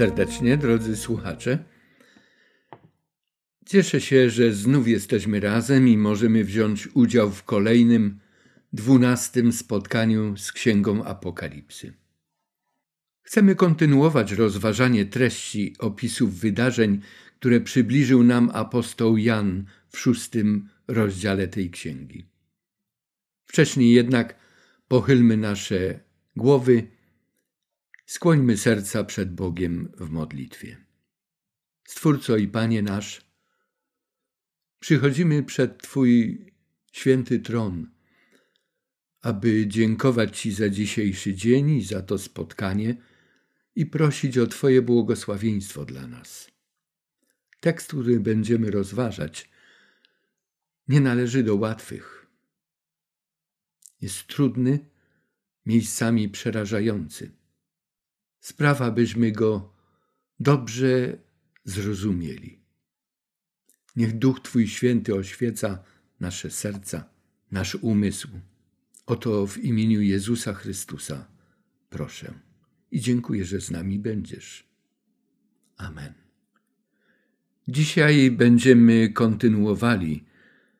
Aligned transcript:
Serdecznie, 0.00 0.56
drodzy 0.56 0.96
słuchacze. 0.96 1.64
Cieszę 3.66 4.00
się, 4.00 4.30
że 4.30 4.52
znów 4.52 4.88
jesteśmy 4.88 5.40
razem 5.40 5.88
i 5.88 5.96
możemy 5.96 6.44
wziąć 6.44 6.88
udział 6.94 7.30
w 7.30 7.44
kolejnym, 7.44 8.20
dwunastym 8.72 9.52
spotkaniu 9.52 10.36
z 10.36 10.52
Księgą 10.52 11.04
Apokalipsy. 11.04 11.92
Chcemy 13.22 13.54
kontynuować 13.54 14.32
rozważanie 14.32 15.06
treści 15.06 15.74
opisów 15.78 16.34
wydarzeń, 16.34 17.00
które 17.38 17.60
przybliżył 17.60 18.22
nam 18.22 18.50
apostoł 18.52 19.16
Jan 19.16 19.64
w 19.88 19.98
szóstym 19.98 20.68
rozdziale 20.88 21.48
tej 21.48 21.70
księgi. 21.70 22.26
Wcześniej 23.44 23.92
jednak 23.92 24.34
pochylmy 24.88 25.36
nasze 25.36 26.00
głowy 26.36 26.99
Skłońmy 28.10 28.56
serca 28.56 29.04
przed 29.04 29.34
Bogiem 29.34 29.92
w 29.96 30.10
modlitwie. 30.10 30.76
Stwórco 31.84 32.36
i 32.36 32.48
Panie 32.48 32.82
nasz, 32.82 33.20
przychodzimy 34.80 35.42
przed 35.42 35.82
Twój 35.82 36.46
święty 36.92 37.40
tron, 37.40 37.90
aby 39.20 39.66
dziękować 39.66 40.40
Ci 40.40 40.52
za 40.52 40.68
dzisiejszy 40.68 41.34
dzień 41.34 41.70
i 41.70 41.84
za 41.84 42.02
to 42.02 42.18
spotkanie 42.18 42.96
i 43.76 43.86
prosić 43.86 44.38
o 44.38 44.46
Twoje 44.46 44.82
błogosławieństwo 44.82 45.84
dla 45.84 46.06
nas. 46.06 46.50
Tekst, 47.60 47.88
który 47.88 48.20
będziemy 48.20 48.70
rozważać, 48.70 49.50
nie 50.88 51.00
należy 51.00 51.42
do 51.42 51.56
łatwych. 51.56 52.26
Jest 54.00 54.26
trudny, 54.26 54.78
miejscami 55.66 56.28
przerażający 56.28 57.39
sprawa, 58.40 58.90
byśmy 58.90 59.32
go 59.32 59.72
dobrze 60.40 61.18
zrozumieli. 61.64 62.58
Niech 63.96 64.18
Duch 64.18 64.40
Twój 64.40 64.68
Święty 64.68 65.14
oświeca 65.14 65.82
nasze 66.20 66.50
serca, 66.50 67.04
nasz 67.50 67.74
umysł. 67.74 68.28
Oto 69.06 69.46
w 69.46 69.58
imieniu 69.58 70.00
Jezusa 70.00 70.54
Chrystusa 70.54 71.28
proszę 71.90 72.34
i 72.90 73.00
dziękuję, 73.00 73.44
że 73.44 73.60
z 73.60 73.70
nami 73.70 73.98
będziesz. 73.98 74.70
Amen. 75.76 76.12
Dzisiaj 77.68 78.30
będziemy 78.30 79.12
kontynuowali 79.12 80.24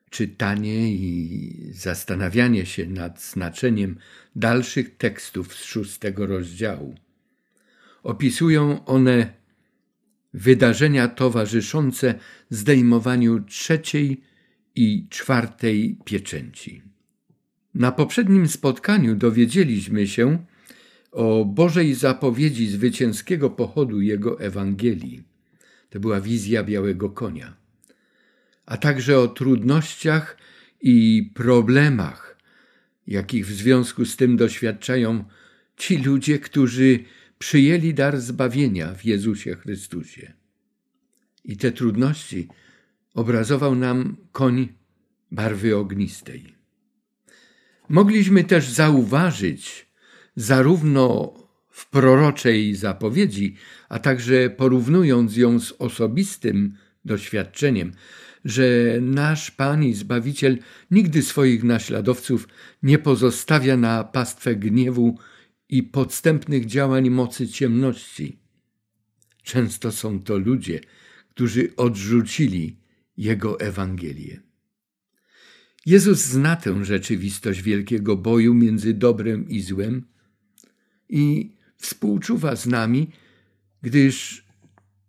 czytanie 0.09 0.93
i 0.93 1.71
zastanawianie 1.73 2.65
się 2.65 2.87
nad 2.87 3.21
znaczeniem 3.21 3.97
dalszych 4.35 4.97
tekstów 4.97 5.55
z 5.55 5.63
szóstego 5.63 6.25
rozdziału. 6.25 6.95
Opisują 8.03 8.85
one 8.85 9.33
wydarzenia 10.33 11.07
towarzyszące 11.07 12.15
zdejmowaniu 12.49 13.39
trzeciej 13.39 14.21
i 14.75 15.07
czwartej 15.09 15.97
pieczęci. 16.05 16.81
Na 17.73 17.91
poprzednim 17.91 18.47
spotkaniu 18.47 19.15
dowiedzieliśmy 19.15 20.07
się 20.07 20.45
o 21.11 21.45
Bożej 21.45 21.93
zapowiedzi 21.93 22.67
zwycięskiego 22.67 23.49
pochodu 23.49 24.01
Jego 24.01 24.39
Ewangelii. 24.39 25.23
To 25.89 25.99
była 25.99 26.21
wizja 26.21 26.63
białego 26.63 27.09
konia. 27.09 27.53
A 28.65 28.77
także 28.77 29.19
o 29.19 29.27
trudnościach 29.27 30.37
i 30.81 31.29
problemach, 31.33 32.37
jakich 33.07 33.47
w 33.47 33.51
związku 33.51 34.05
z 34.05 34.15
tym 34.15 34.37
doświadczają 34.37 35.23
ci 35.77 35.97
ludzie, 35.97 36.39
którzy 36.39 36.99
przyjęli 37.41 37.93
dar 37.93 38.19
zbawienia 38.19 38.93
w 38.93 39.05
Jezusie 39.05 39.55
Chrystusie. 39.55 40.33
I 41.43 41.57
te 41.57 41.71
trudności 41.71 42.47
obrazował 43.13 43.75
nam 43.75 44.17
koń 44.31 44.67
barwy 45.31 45.77
ognistej. 45.77 46.55
Mogliśmy 47.89 48.43
też 48.43 48.69
zauważyć, 48.69 49.87
zarówno 50.35 51.33
w 51.69 51.89
proroczej 51.89 52.75
zapowiedzi, 52.75 53.55
a 53.89 53.99
także 53.99 54.49
porównując 54.49 55.37
ją 55.37 55.59
z 55.59 55.73
osobistym 55.79 56.77
doświadczeniem, 57.05 57.91
że 58.45 58.63
nasz 59.01 59.51
Pan 59.51 59.83
i 59.83 59.93
Zbawiciel 59.93 60.57
nigdy 60.91 61.21
swoich 61.21 61.63
naśladowców 61.63 62.47
nie 62.83 62.99
pozostawia 62.99 63.77
na 63.77 64.03
pastwę 64.03 64.55
gniewu 64.55 65.17
i 65.71 65.83
podstępnych 65.83 66.65
działań 66.65 67.09
mocy 67.09 67.47
ciemności. 67.47 68.39
Często 69.43 69.91
są 69.91 70.23
to 70.23 70.37
ludzie, 70.37 70.79
którzy 71.29 71.75
odrzucili 71.75 72.77
Jego 73.17 73.59
Ewangelię. 73.59 74.41
Jezus 75.85 76.19
zna 76.19 76.55
tę 76.55 76.85
rzeczywistość 76.85 77.61
wielkiego 77.61 78.17
boju 78.17 78.53
między 78.53 78.93
dobrem 78.93 79.49
i 79.49 79.61
złem 79.61 80.05
i 81.09 81.51
współczuwa 81.77 82.55
z 82.55 82.65
nami, 82.65 83.07
gdyż 83.81 84.45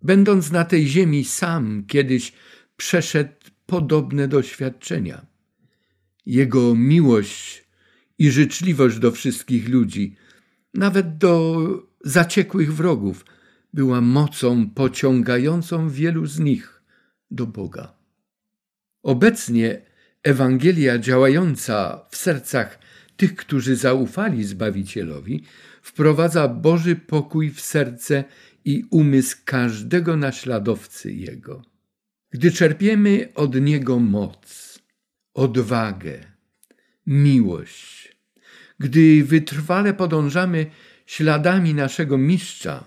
będąc 0.03 0.51
na 0.51 0.65
tej 0.65 0.87
ziemi 0.87 1.25
sam 1.25 1.85
kiedyś 1.87 2.33
przeszedł 2.77 3.35
podobne 3.67 4.29
doświadczenia. 4.29 5.27
Jego 6.27 6.75
miłość 6.75 7.65
i 8.19 8.31
życzliwość 8.31 8.99
do 8.99 9.13
wszystkich 9.13 9.69
ludzi 9.69 10.17
nawet 10.75 11.19
do 11.19 11.67
zaciekłych 12.05 12.75
wrogów, 12.75 13.25
była 13.75 14.01
mocą 14.01 14.71
pociągającą 14.71 15.91
wielu 15.91 16.27
z 16.27 16.39
nich 16.39 16.83
do 17.31 17.47
Boga. 17.47 17.95
Obecnie 19.03 19.83
Ewangelia 20.23 20.99
działająca 20.99 22.07
w 22.11 22.17
sercach 22.17 22.79
tych, 23.17 23.37
którzy 23.37 23.77
zaufali 23.77 24.45
Zbawicielowi, 24.45 25.45
wprowadza 25.83 26.49
Boży 26.49 26.97
pokój 26.97 27.51
w 27.51 27.61
serce 27.61 28.25
i 28.65 28.85
umysł 28.91 29.37
każdego 29.45 30.17
naśladowcy 30.17 31.13
Jego. 31.13 31.63
Gdy 32.31 32.51
czerpiemy 32.51 33.29
od 33.35 33.61
Niego 33.61 33.99
moc, 33.99 34.79
odwagę, 35.35 36.21
miłość, 37.07 38.02
gdy 38.83 39.25
wytrwale 39.25 39.95
podążamy 39.95 40.67
śladami 41.07 41.75
naszego 41.75 42.19
mistrza, 42.19 42.85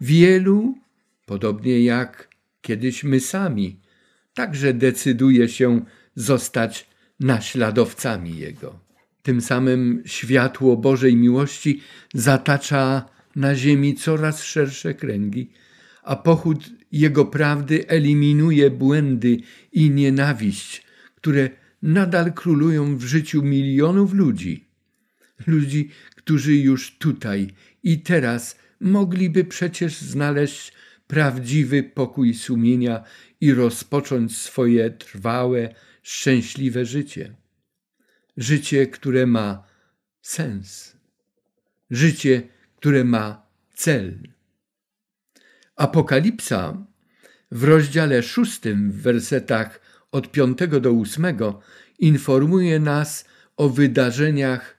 wielu, 0.00 0.78
podobnie 1.26 1.84
jak 1.84 2.28
kiedyś 2.62 3.04
my 3.04 3.20
sami, 3.20 3.80
także 4.34 4.74
decyduje 4.74 5.48
się 5.48 5.84
zostać 6.14 6.86
naśladowcami 7.20 8.38
Jego. 8.38 8.78
Tym 9.22 9.40
samym 9.40 10.02
światło 10.06 10.76
Bożej 10.76 11.16
miłości 11.16 11.80
zatacza 12.14 13.08
na 13.36 13.54
ziemi 13.54 13.94
coraz 13.94 14.42
szersze 14.42 14.94
kręgi, 14.94 15.50
a 16.02 16.16
pochód 16.16 16.70
Jego 16.92 17.24
prawdy 17.24 17.88
eliminuje 17.88 18.70
błędy 18.70 19.36
i 19.72 19.90
nienawiść, 19.90 20.82
które 21.14 21.50
nadal 21.82 22.32
królują 22.32 22.96
w 22.96 23.02
życiu 23.02 23.42
milionów 23.42 24.12
ludzi 24.12 24.65
ludzi, 25.46 25.90
którzy 26.16 26.56
już 26.56 26.98
tutaj 26.98 27.48
i 27.82 28.00
teraz 28.00 28.58
mogliby 28.80 29.44
przecież 29.44 29.98
znaleźć 29.98 30.72
prawdziwy 31.06 31.82
pokój 31.82 32.34
sumienia 32.34 33.04
i 33.40 33.54
rozpocząć 33.54 34.36
swoje 34.36 34.90
trwałe, 34.90 35.74
szczęśliwe 36.02 36.84
życie. 36.84 37.34
Życie, 38.36 38.86
które 38.86 39.26
ma 39.26 39.66
sens. 40.22 40.96
Życie, 41.90 42.42
które 42.76 43.04
ma 43.04 43.46
cel. 43.74 44.18
Apokalipsa 45.76 46.86
w 47.50 47.64
rozdziale 47.64 48.22
szóstym, 48.22 48.92
w 48.92 49.02
wersetach 49.02 49.80
od 50.12 50.32
piątego 50.32 50.80
do 50.80 50.92
ósmego, 50.92 51.60
informuje 51.98 52.80
nas 52.80 53.24
o 53.56 53.68
wydarzeniach 53.68 54.75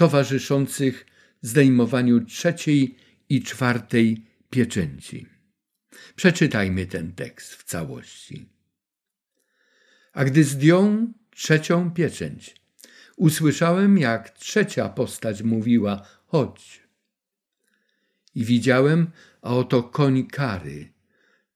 towarzyszących 0.00 1.06
zdejmowaniu 1.42 2.24
trzeciej 2.24 2.96
i 3.28 3.42
czwartej 3.42 4.24
pieczęci. 4.50 5.26
Przeczytajmy 6.16 6.86
ten 6.86 7.12
tekst 7.12 7.54
w 7.54 7.64
całości. 7.64 8.48
A 10.12 10.24
gdy 10.24 10.44
zdjął 10.44 11.12
trzecią 11.30 11.90
pieczęć, 11.90 12.56
usłyszałem, 13.16 13.98
jak 13.98 14.30
trzecia 14.30 14.88
postać 14.88 15.42
mówiła: 15.42 16.06
Chodź. 16.26 16.82
I 18.34 18.44
widziałem, 18.44 19.10
a 19.42 19.56
oto 19.56 19.82
koń 19.82 20.26
kary. 20.26 20.92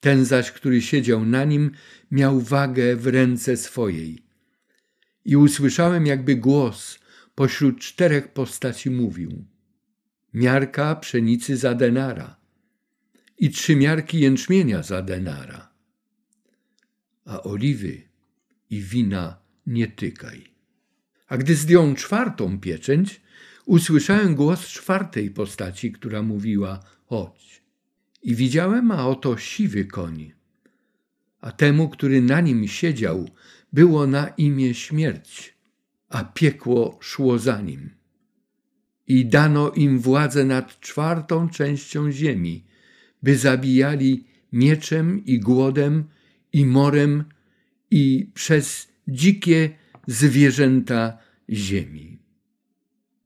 Ten 0.00 0.24
zaś, 0.24 0.52
który 0.52 0.82
siedział 0.82 1.24
na 1.24 1.44
nim, 1.44 1.70
miał 2.10 2.40
wagę 2.40 2.96
w 2.96 3.06
ręce 3.06 3.56
swojej. 3.56 4.22
I 5.24 5.36
usłyszałem 5.36 6.06
jakby 6.06 6.36
głos, 6.36 7.03
pośród 7.34 7.80
czterech 7.80 8.32
postaci 8.32 8.90
mówił: 8.90 9.44
miarka 10.34 10.96
pszenicy 10.96 11.56
za 11.56 11.74
denara 11.74 12.36
i 13.38 13.50
trzy 13.50 13.76
miarki 13.76 14.20
jęczmienia 14.20 14.82
za 14.82 15.02
denara. 15.02 15.68
A 17.24 17.42
oliwy 17.42 18.02
i 18.70 18.80
wina 18.80 19.38
nie 19.66 19.86
tykaj. 19.86 20.44
A 21.28 21.36
gdy 21.36 21.54
zdjął 21.54 21.94
czwartą 21.94 22.60
pieczęć, 22.60 23.20
usłyszałem 23.64 24.34
głos 24.34 24.66
czwartej 24.66 25.30
postaci, 25.30 25.92
która 25.92 26.22
mówiła: 26.22 26.80
Chodź. 27.06 27.62
I 28.22 28.34
widziałem, 28.34 28.90
a 28.90 29.06
oto 29.06 29.36
siwy 29.36 29.84
koń. 29.84 30.32
A 31.40 31.52
temu, 31.52 31.88
który 31.88 32.22
na 32.22 32.40
nim 32.40 32.68
siedział, 32.68 33.30
było 33.72 34.06
na 34.06 34.28
imię 34.28 34.74
śmierć, 34.74 35.53
a 36.14 36.24
piekło 36.24 36.98
szło 37.00 37.38
za 37.38 37.60
nim. 37.60 37.90
I 39.06 39.26
dano 39.26 39.70
im 39.70 39.98
władzę 39.98 40.44
nad 40.44 40.80
czwartą 40.80 41.48
częścią 41.48 42.12
ziemi, 42.12 42.64
by 43.22 43.38
zabijali 43.38 44.26
mieczem 44.52 45.24
i 45.24 45.40
głodem 45.40 46.04
i 46.52 46.66
morem 46.66 47.24
i 47.90 48.30
przez 48.34 48.88
dzikie 49.08 49.70
zwierzęta 50.06 51.18
ziemi. 51.50 52.18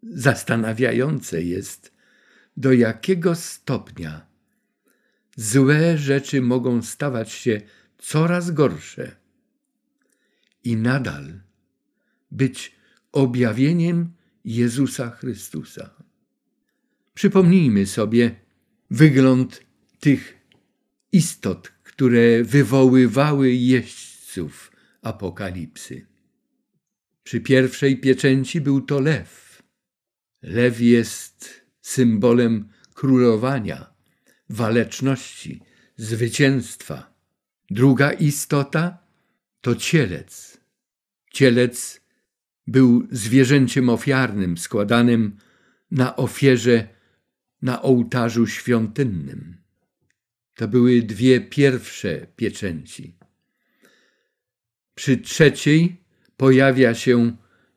Zastanawiające 0.03 1.43
jest, 1.43 1.93
do 2.57 2.73
jakiego 2.73 3.35
stopnia 3.35 4.27
złe 5.37 5.99
rzeczy 5.99 6.43
mogą 6.43 6.83
stawać 6.83 7.33
się 7.33 7.61
coraz 7.99 8.51
gorsze 8.51 9.17
i 10.65 10.77
nadal 10.77 11.41
być 12.31 12.78
objawieniem 13.13 14.13
Jezusa 14.45 15.11
Chrystusa. 15.11 15.91
Przypomnijmy 17.15 17.87
sobie 17.87 18.41
wygląd 18.91 19.63
tych 20.01 20.39
istot, 21.13 21.73
które 21.83 22.45
wywoływały 22.45 23.53
jeźdźców 23.53 24.73
apokalipsy. 25.03 26.07
Przy 27.25 27.41
pierwszej 27.41 28.01
pieczęci 28.01 28.61
był 28.61 28.81
to 28.81 29.01
lew. 29.01 29.63
Lew 30.43 30.81
jest 30.81 31.65
symbolem 31.81 32.69
królowania, 32.95 33.95
waleczności, 34.51 35.63
zwycięstwa. 35.97 37.15
Druga 37.71 38.13
istota 38.13 38.99
to 39.61 39.75
cielec. 39.75 40.59
Cielec 41.33 42.01
był 42.69 43.09
zwierzęciem 43.11 43.89
ofiarnym 43.89 44.59
składanym 44.59 45.37
na 45.91 46.17
ofierze 46.17 46.89
na 47.63 47.83
ołtarzu 47.83 48.47
świątynnym. 48.47 49.57
To 50.55 50.69
były 50.69 51.03
dwie 51.03 51.41
pierwsze 51.41 52.27
pieczęci. 52.37 53.17
Przy 54.95 55.17
trzeciej 55.17 55.97
pojawia 56.37 56.95
się 56.95 57.37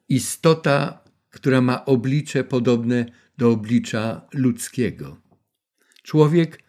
istota, 0.10 1.04
która 1.30 1.62
ma 1.62 1.86
oblicze 1.86 2.44
podobne 2.44 3.06
do 3.38 3.52
oblicza 3.52 4.28
ludzkiego. 4.34 5.22
Człowiek 6.04 6.64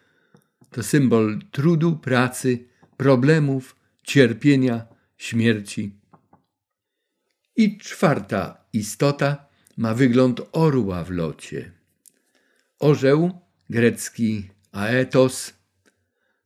to 0.71 0.83
symbol 0.83 1.39
trudu, 1.51 1.95
pracy, 1.95 2.67
problemów, 2.97 3.75
cierpienia, 4.03 4.87
śmierci. 5.17 6.02
I 7.55 7.77
czwarta 7.77 8.65
istota 8.73 9.45
ma 9.77 9.93
wygląd 9.93 10.41
orła 10.51 11.03
w 11.03 11.11
locie. 11.11 11.71
Orzeł, 12.79 13.39
grecki 13.69 14.49
aetos, 14.71 15.53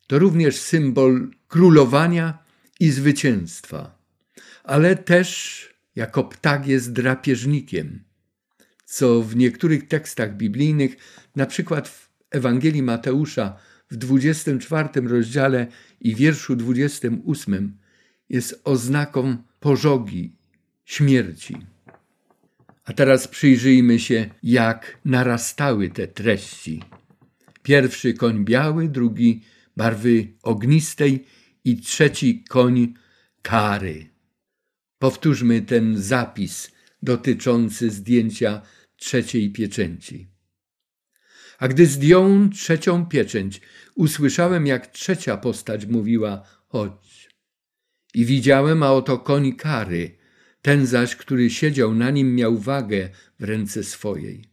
to 0.07 0.19
również 0.19 0.59
symbol 0.59 1.29
królowania 1.47 2.43
i 2.79 2.91
zwycięstwa, 2.91 3.97
ale 4.63 4.95
też 4.95 5.61
jako 5.95 6.23
ptak 6.23 6.67
jest 6.67 6.93
drapieżnikiem, 6.93 8.03
co 8.85 9.21
w 9.21 9.35
niektórych 9.35 9.87
tekstach 9.87 10.37
biblijnych, 10.37 10.97
na 11.35 11.45
przykład 11.45 11.87
w 11.87 12.09
Ewangelii 12.31 12.83
Mateusza 12.83 13.57
w 13.91 13.95
24 13.95 14.89
rozdziale 15.07 15.67
i 16.01 16.15
wierszu 16.15 16.55
28 16.55 17.77
jest 18.29 18.61
oznaką 18.63 19.37
pożogi, 19.59 20.36
śmierci. 20.87 21.57
A 22.85 22.93
teraz 22.93 23.27
przyjrzyjmy 23.27 23.99
się, 23.99 24.29
jak 24.43 24.97
narastały 25.05 25.89
te 25.89 26.07
treści. 26.07 26.83
Pierwszy 27.63 28.13
koń 28.13 28.45
biały, 28.45 28.89
drugi 28.89 29.43
barwy 29.77 30.27
ognistej 30.43 31.25
i 31.63 31.81
trzeci 31.81 32.43
koń 32.43 32.93
kary. 33.41 34.09
Powtórzmy 34.99 35.61
ten 35.61 35.97
zapis 35.97 36.71
dotyczący 37.03 37.89
zdjęcia 37.89 38.61
trzeciej 38.95 39.51
pieczęci. 39.51 40.27
A 41.59 41.67
gdy 41.67 41.85
zdjął 41.85 42.49
trzecią 42.49 43.05
pieczęć, 43.05 43.61
usłyszałem, 43.95 44.67
jak 44.67 44.87
trzecia 44.87 45.37
postać 45.37 45.85
mówiła: 45.85 46.43
Chodź. 46.67 47.29
I 48.13 48.25
widziałem, 48.25 48.83
a 48.83 48.91
oto 48.91 49.19
koń 49.19 49.53
kary, 49.53 50.16
ten 50.67 50.85
zaś, 50.85 51.15
który 51.15 51.49
siedział 51.49 51.93
na 51.95 52.09
nim, 52.11 52.35
miał 52.35 52.57
wagę 52.57 53.09
w 53.39 53.43
ręce 53.43 53.83
swojej. 53.83 54.43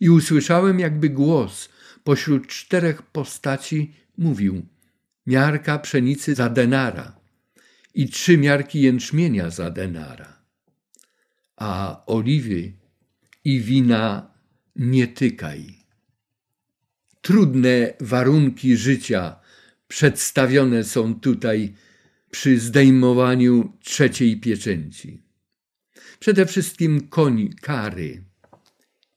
I 0.00 0.10
usłyszałem, 0.10 0.80
jakby 0.80 1.08
głos 1.08 1.68
pośród 2.04 2.46
czterech 2.46 3.02
postaci 3.02 3.94
mówił: 4.18 4.66
Miarka 5.26 5.78
pszenicy 5.78 6.34
za 6.34 6.48
denara 6.48 7.16
i 7.94 8.08
trzy 8.08 8.38
miarki 8.38 8.80
jęczmienia 8.80 9.50
za 9.50 9.70
denara, 9.70 10.42
a 11.56 12.02
oliwy 12.06 12.72
i 13.44 13.60
wina 13.60 14.30
nie 14.76 15.06
tykaj. 15.08 15.78
Trudne 17.20 17.94
warunki 18.00 18.76
życia 18.76 19.36
przedstawione 19.88 20.84
są 20.84 21.20
tutaj 21.20 21.74
przy 22.32 22.60
zdejmowaniu 22.60 23.72
trzeciej 23.80 24.40
pieczęci. 24.40 25.22
Przede 26.18 26.46
wszystkim 26.46 27.08
koń 27.08 27.54
kary, 27.60 28.24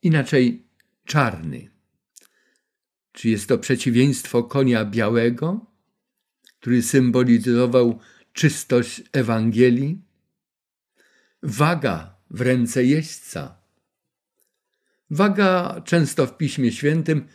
inaczej 0.02 0.68
czarny. 1.06 1.70
Czy 3.12 3.30
jest 3.30 3.48
to 3.48 3.58
przeciwieństwo 3.58 4.44
konia 4.44 4.86
białego, 4.86 5.66
który 6.60 6.82
symbolizował 6.82 8.00
czystość 8.34 9.04
Ewangelii? 9.14 10.02
Waga 11.44 12.16
w 12.30 12.42
ręce 12.42 12.84
jeźdźca. 12.84 13.58
Waga 15.10 15.82
często 15.86 16.28
w 16.28 16.38
Piśmie 16.38 16.72
Świętym 16.72 17.28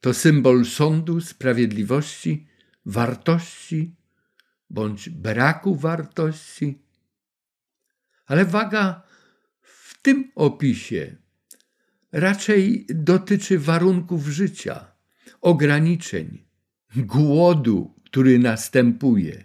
to 0.00 0.14
symbol 0.14 0.64
sądu, 0.64 1.20
sprawiedliwości, 1.20 2.46
wartości 2.86 4.01
bądź 4.72 5.08
braku 5.08 5.74
wartości. 5.76 6.82
Ale 8.26 8.44
waga 8.44 9.02
w 9.60 10.02
tym 10.02 10.32
opisie 10.34 11.16
raczej 12.12 12.86
dotyczy 12.88 13.58
warunków 13.58 14.26
życia, 14.26 14.92
ograniczeń, 15.40 16.44
głodu, 16.96 17.94
który 18.04 18.38
następuje. 18.38 19.44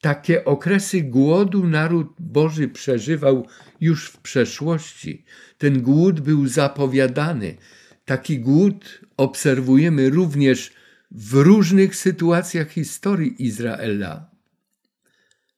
Takie 0.00 0.44
okresy 0.44 1.02
głodu 1.02 1.66
naród 1.66 2.16
Boży 2.20 2.68
przeżywał 2.68 3.46
już 3.80 4.10
w 4.10 4.18
przeszłości. 4.18 5.24
Ten 5.58 5.82
głód 5.82 6.20
był 6.20 6.46
zapowiadany. 6.46 7.56
Taki 8.04 8.40
głód 8.40 9.00
obserwujemy 9.16 10.10
również 10.10 10.72
w 11.14 11.34
różnych 11.34 11.96
sytuacjach 11.96 12.70
historii 12.70 13.42
Izraela. 13.46 14.30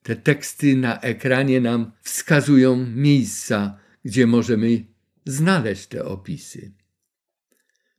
Te 0.03 0.17
teksty 0.17 0.77
na 0.77 1.01
ekranie 1.01 1.61
nam 1.61 1.93
wskazują 2.03 2.77
miejsca, 2.77 3.79
gdzie 4.05 4.27
możemy 4.27 4.85
znaleźć 5.27 5.87
te 5.87 6.05
opisy. 6.05 6.73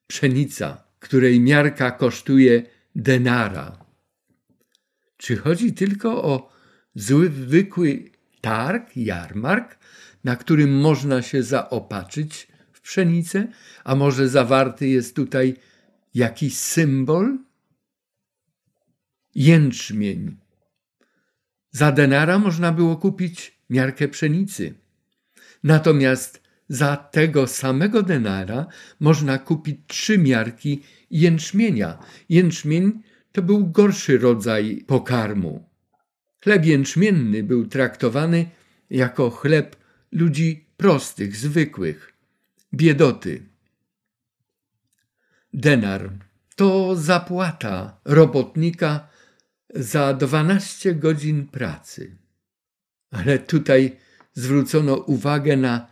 Pszenica, 0.08 0.84
której 1.00 1.40
miarka 1.40 1.92
kosztuje 1.92 2.64
denara. 2.96 3.86
Czy 5.18 5.38
chodzi 5.38 5.74
tylko 5.74 6.24
o 6.24 6.52
zwykły 6.96 8.12
targ, 8.42 8.98
jarmark, 8.98 9.78
na 10.24 10.36
którym 10.36 10.80
można 10.80 11.22
się 11.22 11.44
zaopatrzyć 11.44 12.48
w 12.74 12.82
pszenicę? 12.82 13.48
A 13.84 13.96
może 13.96 14.30
zawarty 14.30 14.88
jest 14.88 15.16
tutaj 15.16 15.56
jakiś 16.14 16.58
symbol? 16.58 17.47
Jęczmień. 19.38 20.38
Za 21.72 21.92
denara 21.92 22.40
można 22.40 22.72
było 22.72 22.96
kupić 22.96 23.60
miarkę 23.70 24.08
pszenicy. 24.08 24.74
Natomiast 25.64 26.42
za 26.70 26.96
tego 26.98 27.48
samego 27.48 28.04
denara 28.04 28.66
można 29.00 29.38
kupić 29.38 29.80
trzy 29.88 30.18
miarki 30.18 30.84
jęczmienia. 31.12 31.98
Jęczmień 32.30 33.02
to 33.32 33.42
był 33.42 33.68
gorszy 33.68 34.18
rodzaj 34.18 34.84
pokarmu. 34.88 35.70
Chleb 36.44 36.66
jęczmienny 36.66 37.44
był 37.44 37.68
traktowany 37.68 38.50
jako 38.90 39.30
chleb 39.30 39.76
ludzi 40.12 40.66
prostych, 40.78 41.36
zwykłych, 41.36 42.14
biedoty. 42.74 43.44
Denar 45.54 46.10
to 46.56 46.96
zapłata 46.96 48.00
robotnika 48.06 49.17
za 49.76 50.14
12 50.14 50.96
godzin 50.96 51.48
pracy. 51.48 52.18
Ale 53.12 53.40
tutaj 53.40 53.98
zwrócono 54.34 54.96
uwagę 54.96 55.58
na 55.58 55.88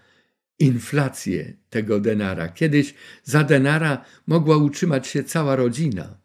inflację 0.60 1.54
tego 1.70 2.00
denara. 2.00 2.50
Kiedyś 2.50 2.94
za 3.24 3.44
denara 3.44 4.06
mogła 4.28 4.58
utrzymać 4.58 5.08
się 5.08 5.24
cała 5.24 5.56
rodzina. 5.56 6.18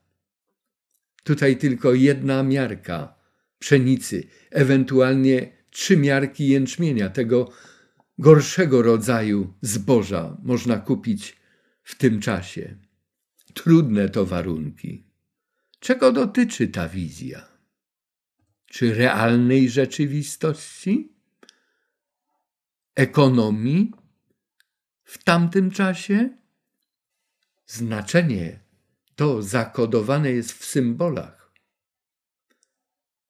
Tutaj 1.24 1.56
tylko 1.56 1.94
jedna 1.94 2.42
miarka 2.42 3.14
pszenicy, 3.58 4.24
ewentualnie 4.50 5.52
trzy 5.70 5.96
miarki 5.96 6.48
jęczmienia, 6.48 7.08
tego 7.08 7.52
gorszego 8.18 8.82
rodzaju 8.82 9.54
zboża 9.60 10.36
można 10.42 10.76
kupić 10.76 11.36
w 11.82 11.94
tym 11.94 12.20
czasie. 12.20 12.76
Trudne 13.54 14.08
to 14.08 14.26
warunki. 14.26 15.09
Czego 15.80 16.12
dotyczy 16.12 16.68
ta 16.68 16.88
wizja? 16.88 17.48
Czy 18.66 18.94
realnej 18.94 19.70
rzeczywistości? 19.70 21.12
Ekonomii 22.94 23.92
w 25.04 25.24
tamtym 25.24 25.70
czasie? 25.70 26.28
Znaczenie 27.66 28.60
to 29.14 29.42
zakodowane 29.42 30.30
jest 30.30 30.52
w 30.52 30.64
symbolach. 30.64 31.52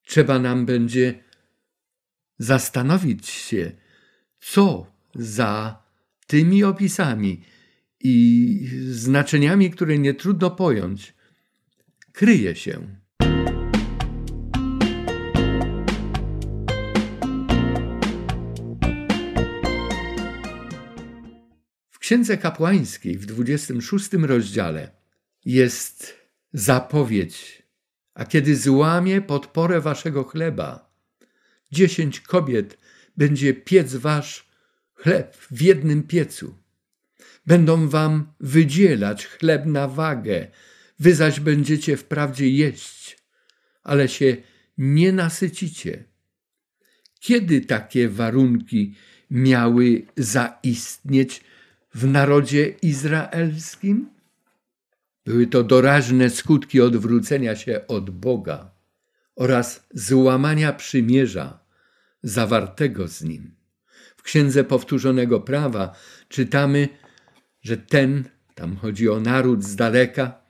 Trzeba 0.02 0.38
nam 0.38 0.66
będzie 0.66 1.24
zastanowić 2.38 3.28
się, 3.28 3.72
co 4.40 4.86
za 5.14 5.82
tymi 6.26 6.64
opisami 6.64 7.44
i 8.00 8.70
znaczeniami, 8.90 9.70
które 9.70 9.98
nie 9.98 10.14
trudno 10.14 10.50
pojąć, 10.50 11.14
kryje 12.20 12.56
się. 12.56 12.86
W 21.90 21.98
Księdze 21.98 22.38
Kapłańskiej 22.38 23.18
w 23.18 23.26
26 23.26 24.12
rozdziale 24.12 24.90
jest 25.44 26.16
zapowiedź, 26.52 27.62
a 28.14 28.24
kiedy 28.24 28.56
złamie 28.56 29.20
podporę 29.20 29.80
waszego 29.80 30.24
chleba, 30.24 30.94
dziesięć 31.72 32.20
kobiet 32.20 32.78
będzie 33.16 33.54
piec 33.54 33.94
wasz 33.94 34.50
chleb 34.94 35.36
w 35.36 35.62
jednym 35.62 36.02
piecu. 36.02 36.58
Będą 37.46 37.88
wam 37.88 38.32
wydzielać 38.40 39.26
chleb 39.26 39.66
na 39.66 39.88
wagę, 39.88 40.46
wy 41.00 41.14
zaś 41.14 41.40
będziecie 41.40 41.96
wprawdzie 41.96 42.48
jeść, 42.48 43.18
ale 43.82 44.08
się 44.08 44.36
nie 44.78 45.12
nasycicie. 45.12 46.04
Kiedy 47.20 47.60
takie 47.60 48.08
warunki 48.08 48.94
miały 49.30 50.06
zaistnieć 50.16 51.44
w 51.94 52.06
narodzie 52.06 52.68
izraelskim? 52.68 54.10
Były 55.24 55.46
to 55.46 55.64
doraźne 55.64 56.30
skutki 56.30 56.80
odwrócenia 56.80 57.56
się 57.56 57.86
od 57.88 58.10
Boga 58.10 58.70
oraz 59.36 59.86
złamania 59.94 60.72
przymierza 60.72 61.64
zawartego 62.22 63.08
z 63.08 63.22
Nim. 63.22 63.54
W 64.16 64.22
Księdze 64.22 64.64
Powtórzonego 64.64 65.40
Prawa 65.40 65.94
czytamy, 66.28 66.88
że 67.62 67.76
ten, 67.76 68.24
tam 68.54 68.76
chodzi 68.76 69.08
o 69.08 69.20
naród 69.20 69.64
z 69.64 69.76
daleka, 69.76 70.40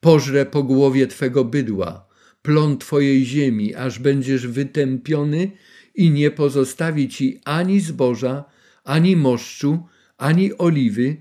pożre 0.00 0.46
po 0.46 0.62
głowie 0.62 1.06
Twego 1.06 1.44
bydła, 1.44 2.08
plon 2.42 2.78
Twojej 2.78 3.24
ziemi, 3.24 3.74
aż 3.74 3.98
będziesz 3.98 4.46
wytępiony 4.46 5.50
i 5.94 6.10
nie 6.10 6.30
pozostawi 6.30 7.08
Ci 7.08 7.40
ani 7.44 7.80
zboża, 7.80 8.44
ani 8.84 9.16
moszczu, 9.16 9.86
ani 10.18 10.58
oliwy, 10.58 11.16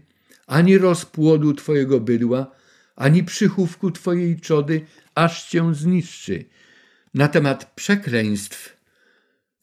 ani 0.47 0.77
rozpłodu 0.77 1.53
Twojego 1.53 1.99
bydła, 1.99 2.51
ani 2.95 3.23
przychówku 3.23 3.91
Twojej 3.91 4.39
czody, 4.39 4.81
aż 5.15 5.49
Cię 5.49 5.73
zniszczy. 5.73 6.45
Na 7.13 7.27
temat 7.27 7.73
przekleństw 7.75 8.77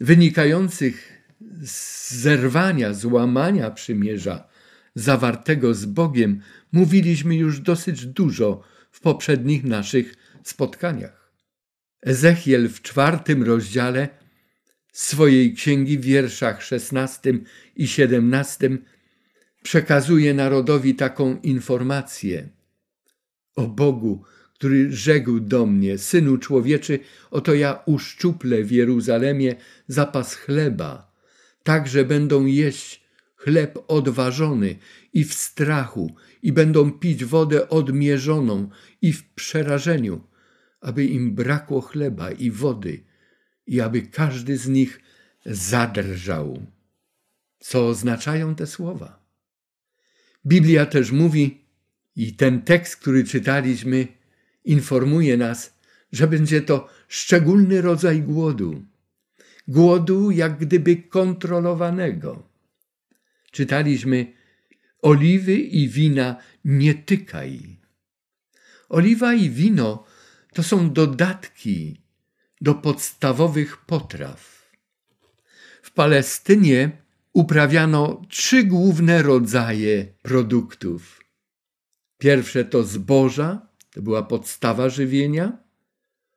wynikających 0.01 1.23
z 1.63 2.15
zerwania, 2.15 2.95
złamania 2.95 3.71
przymierza 3.71 4.49
zawartego 4.95 5.75
z 5.75 5.85
Bogiem 5.85 6.41
mówiliśmy 6.73 7.37
już 7.37 7.61
dosyć 7.61 8.07
dużo 8.07 8.63
w 8.97 9.01
poprzednich 9.01 9.65
naszych 9.65 10.15
spotkaniach. 10.43 11.33
Ezechiel 12.03 12.69
w 12.69 12.83
czwartym 12.83 13.43
rozdziale 13.43 14.09
swojej 14.93 15.55
księgi 15.55 15.99
w 15.99 16.05
wierszach 16.05 16.63
szesnastym 16.63 17.45
i 17.77 17.89
siedemnastym 17.89 18.85
przekazuje 19.63 20.35
narodowi 20.35 20.95
taką 20.95 21.41
informację 21.41 22.49
o 23.57 23.67
Bogu, 23.67 24.25
który 24.55 24.93
rzekł 24.93 25.41
do 25.41 25.67
mnie, 25.67 25.99
Synu 25.99 26.39
człowieczy, 26.39 26.99
oto 27.31 27.55
ja 27.55 27.83
uszczuplę 27.87 28.63
w 28.63 28.71
Jeruzalemie 28.71 29.55
zapas 29.89 30.35
chleba, 30.35 31.13
tak 31.63 31.89
że 31.89 32.05
będą 32.05 32.47
jeść 32.47 33.06
chleb 33.37 33.79
odważony 33.89 34.77
i 35.13 35.25
w 35.25 35.35
strachu, 35.35 36.15
i 36.43 36.53
będą 36.53 36.93
pić 36.93 37.25
wodę 37.25 37.69
odmierzoną 37.69 38.69
i 39.03 39.13
w 39.13 39.29
przerażeniu, 39.35 40.21
aby 40.81 41.05
im 41.05 41.35
brakło 41.35 41.81
chleba 41.81 42.31
i 42.31 42.51
wody, 42.51 43.05
i 43.67 43.81
aby 43.81 44.03
każdy 44.03 44.57
z 44.57 44.69
nich 44.69 45.01
zadrżał. 45.47 46.63
Co 47.59 47.89
oznaczają 47.89 48.55
te 48.55 48.67
słowa? 48.67 49.27
Biblia 50.47 50.87
też 50.87 51.13
mówi, 51.13 51.61
i 52.17 52.33
ten 52.33 52.63
tekst, 52.63 52.97
który 52.97 53.25
czytaliśmy, 53.25 54.07
informuje 54.65 55.37
nas, 55.37 55.75
że 56.13 56.27
będzie 56.27 56.63
to 56.63 56.89
szczególny 57.09 57.83
rodzaj 57.83 58.23
głodu. 58.23 58.83
Głodu 59.69 60.31
jak 60.31 60.59
gdyby 60.59 60.97
kontrolowanego. 60.97 62.56
Czytaliśmy, 63.57 64.33
oliwy 65.03 65.55
i 65.55 65.89
wina 65.89 66.37
nie 66.65 66.95
tykaj. 66.95 67.81
Oliwa 68.89 69.35
i 69.35 69.51
wino 69.51 70.05
to 70.55 70.63
są 70.63 70.93
dodatki 70.93 72.01
do 72.61 72.75
podstawowych 72.75 73.77
potraw. 73.77 74.71
W 75.83 75.91
Palestynie 75.91 76.91
uprawiano 77.33 78.23
trzy 78.29 78.65
główne 78.65 79.23
rodzaje 79.23 80.07
produktów. 80.23 81.21
Pierwsze 82.19 82.65
to 82.65 82.83
zboża, 82.83 83.69
to 83.91 84.03
była 84.03 84.23
podstawa 84.23 84.89
żywienia, 84.89 85.59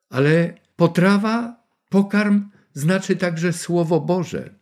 ale 0.09 0.53
potrawa, 0.75 1.63
pokarm 1.89 2.49
znaczy 2.73 3.15
także 3.15 3.53
Słowo 3.53 3.99
Boże. 4.01 4.58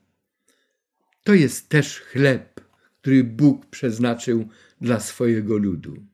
To 1.28 1.34
jest 1.34 1.70
też 1.70 2.00
chleb, 2.00 2.62
który 3.02 3.24
Bóg 3.24 3.66
przeznaczył 3.66 4.50
dla 4.82 5.00
swojego 5.00 5.58
ludu. 5.58 6.06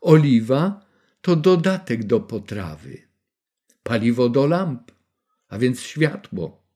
Oliwa 0.00 0.86
to 1.20 1.36
dodatek 1.36 2.04
do 2.04 2.20
potrawy, 2.20 3.02
paliwo 3.82 4.28
do 4.28 4.46
lamp, 4.46 4.92
a 5.48 5.58
więc 5.58 5.80
światło. 5.80 6.66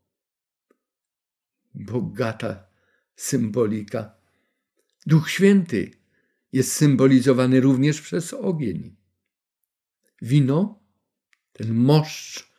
Bogata 1.75 2.67
symbolika. 3.17 4.15
Duch 5.07 5.31
Święty 5.31 5.91
jest 6.53 6.73
symbolizowany 6.73 7.61
również 7.61 8.01
przez 8.01 8.35
ogień. 8.35 8.97
Wino, 10.23 10.83
ten 11.53 11.75
moszcz, 11.75 12.53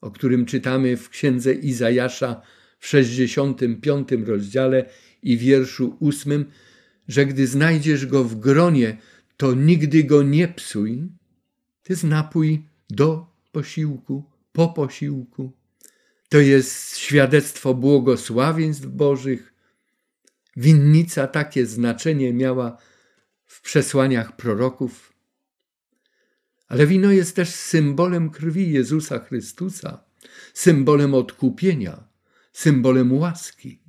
o 0.00 0.10
którym 0.10 0.46
czytamy 0.46 0.96
w 0.96 1.08
księdze 1.08 1.52
Izajasza 1.52 2.42
w 2.78 2.86
65 2.86 4.08
rozdziale 4.26 4.84
i 5.22 5.38
wierszu 5.38 5.96
8, 6.00 6.44
że 7.08 7.26
gdy 7.26 7.46
znajdziesz 7.46 8.06
go 8.06 8.24
w 8.24 8.40
gronie, 8.40 8.98
to 9.36 9.54
nigdy 9.54 10.04
go 10.04 10.22
nie 10.22 10.48
psuj. 10.48 11.08
To 11.82 11.92
jest 11.92 12.04
napój 12.04 12.62
do 12.90 13.26
posiłku, 13.52 14.24
po 14.52 14.68
posiłku. 14.68 15.52
To 16.28 16.38
jest 16.38 16.96
świadectwo 16.96 17.74
błogosławieństw 17.74 18.86
Bożych, 18.86 19.56
Winnica 20.56 21.26
takie 21.26 21.66
znaczenie 21.66 22.32
miała 22.32 22.78
w 23.46 23.60
przesłaniach 23.60 24.36
proroków. 24.36 25.12
Ale 26.68 26.86
wino 26.86 27.12
jest 27.12 27.36
też 27.36 27.48
symbolem 27.48 28.30
krwi 28.30 28.72
Jezusa 28.72 29.18
Chrystusa, 29.18 30.04
symbolem 30.54 31.14
odkupienia, 31.14 32.05
symbolem 32.56 33.12
łaski. 33.12 33.80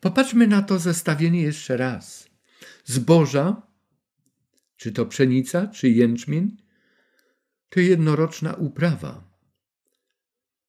Popatrzmy 0.00 0.46
na 0.46 0.62
to 0.62 0.78
zestawienie 0.78 1.42
jeszcze 1.42 1.76
raz. 1.76 2.28
Zboża, 2.84 3.62
czy 4.76 4.92
to 4.92 5.06
pszenica, 5.06 5.66
czy 5.66 5.90
jęczmień, 5.90 6.56
to 7.68 7.80
jednoroczna 7.80 8.54
uprawa, 8.54 9.24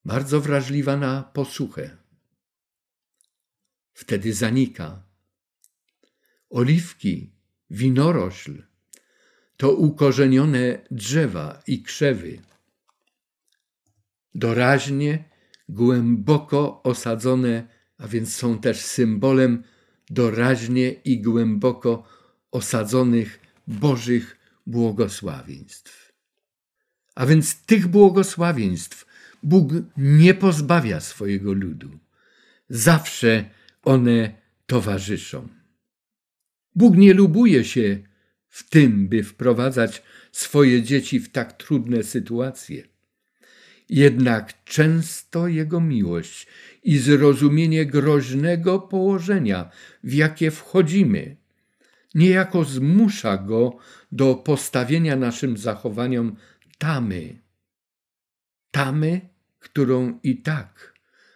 bardzo 0.06 0.42
wrażliwa 0.42 0.98
na 0.98 1.24
posuchę. 1.24 1.98
Wtedy 3.94 4.34
zanika. 4.34 5.04
Oliwki, 6.50 7.34
winorośl 7.70 8.64
to 9.58 9.72
ukorzenione 9.72 10.86
drzewa 10.92 11.62
i 11.68 11.84
krzewy. 11.84 12.42
Doraźnie, 14.36 15.31
głęboko 15.72 16.84
osadzone, 16.84 17.68
a 17.98 18.08
więc 18.08 18.36
są 18.36 18.60
też 18.60 18.80
symbolem 18.80 19.64
doraźnie 20.10 20.92
i 20.92 21.22
głęboko 21.22 22.08
osadzonych 22.52 23.40
Bożych 23.68 24.38
błogosławieństw. 24.68 26.14
A 27.16 27.26
więc 27.26 27.66
tych 27.66 27.88
błogosławieństw 27.88 29.06
Bóg 29.44 29.72
nie 29.98 30.34
pozbawia 30.34 31.00
swojego 31.00 31.54
ludu. 31.54 32.00
Zawsze 32.70 33.50
one 33.84 34.34
towarzyszą. 34.66 35.48
Bóg 36.76 36.98
nie 36.98 37.14
lubuje 37.14 37.66
się 37.66 38.00
w 38.48 38.70
tym, 38.70 39.08
by 39.08 39.24
wprowadzać 39.24 40.04
swoje 40.32 40.84
dzieci 40.84 41.20
w 41.20 41.32
tak 41.32 41.54
trudne 41.54 42.04
sytuacje. 42.04 42.91
Jednak 43.92 44.64
często 44.64 45.48
Jego 45.48 45.82
miłość 45.82 46.48
i 46.84 46.98
zrozumienie 46.98 47.86
groźnego 47.86 48.80
położenia, 48.80 49.70
w 50.04 50.14
jakie 50.14 50.52
wchodzimy, 50.52 51.36
niejako 52.16 52.64
zmusza 52.64 53.38
Go 53.38 53.78
do 54.12 54.36
postawienia 54.36 55.16
naszym 55.16 55.58
zachowaniom 55.58 56.36
tamy. 56.78 57.40
Tamy, 58.72 59.22
którą 59.60 60.20
i 60.24 60.38
tak, 60.38 60.94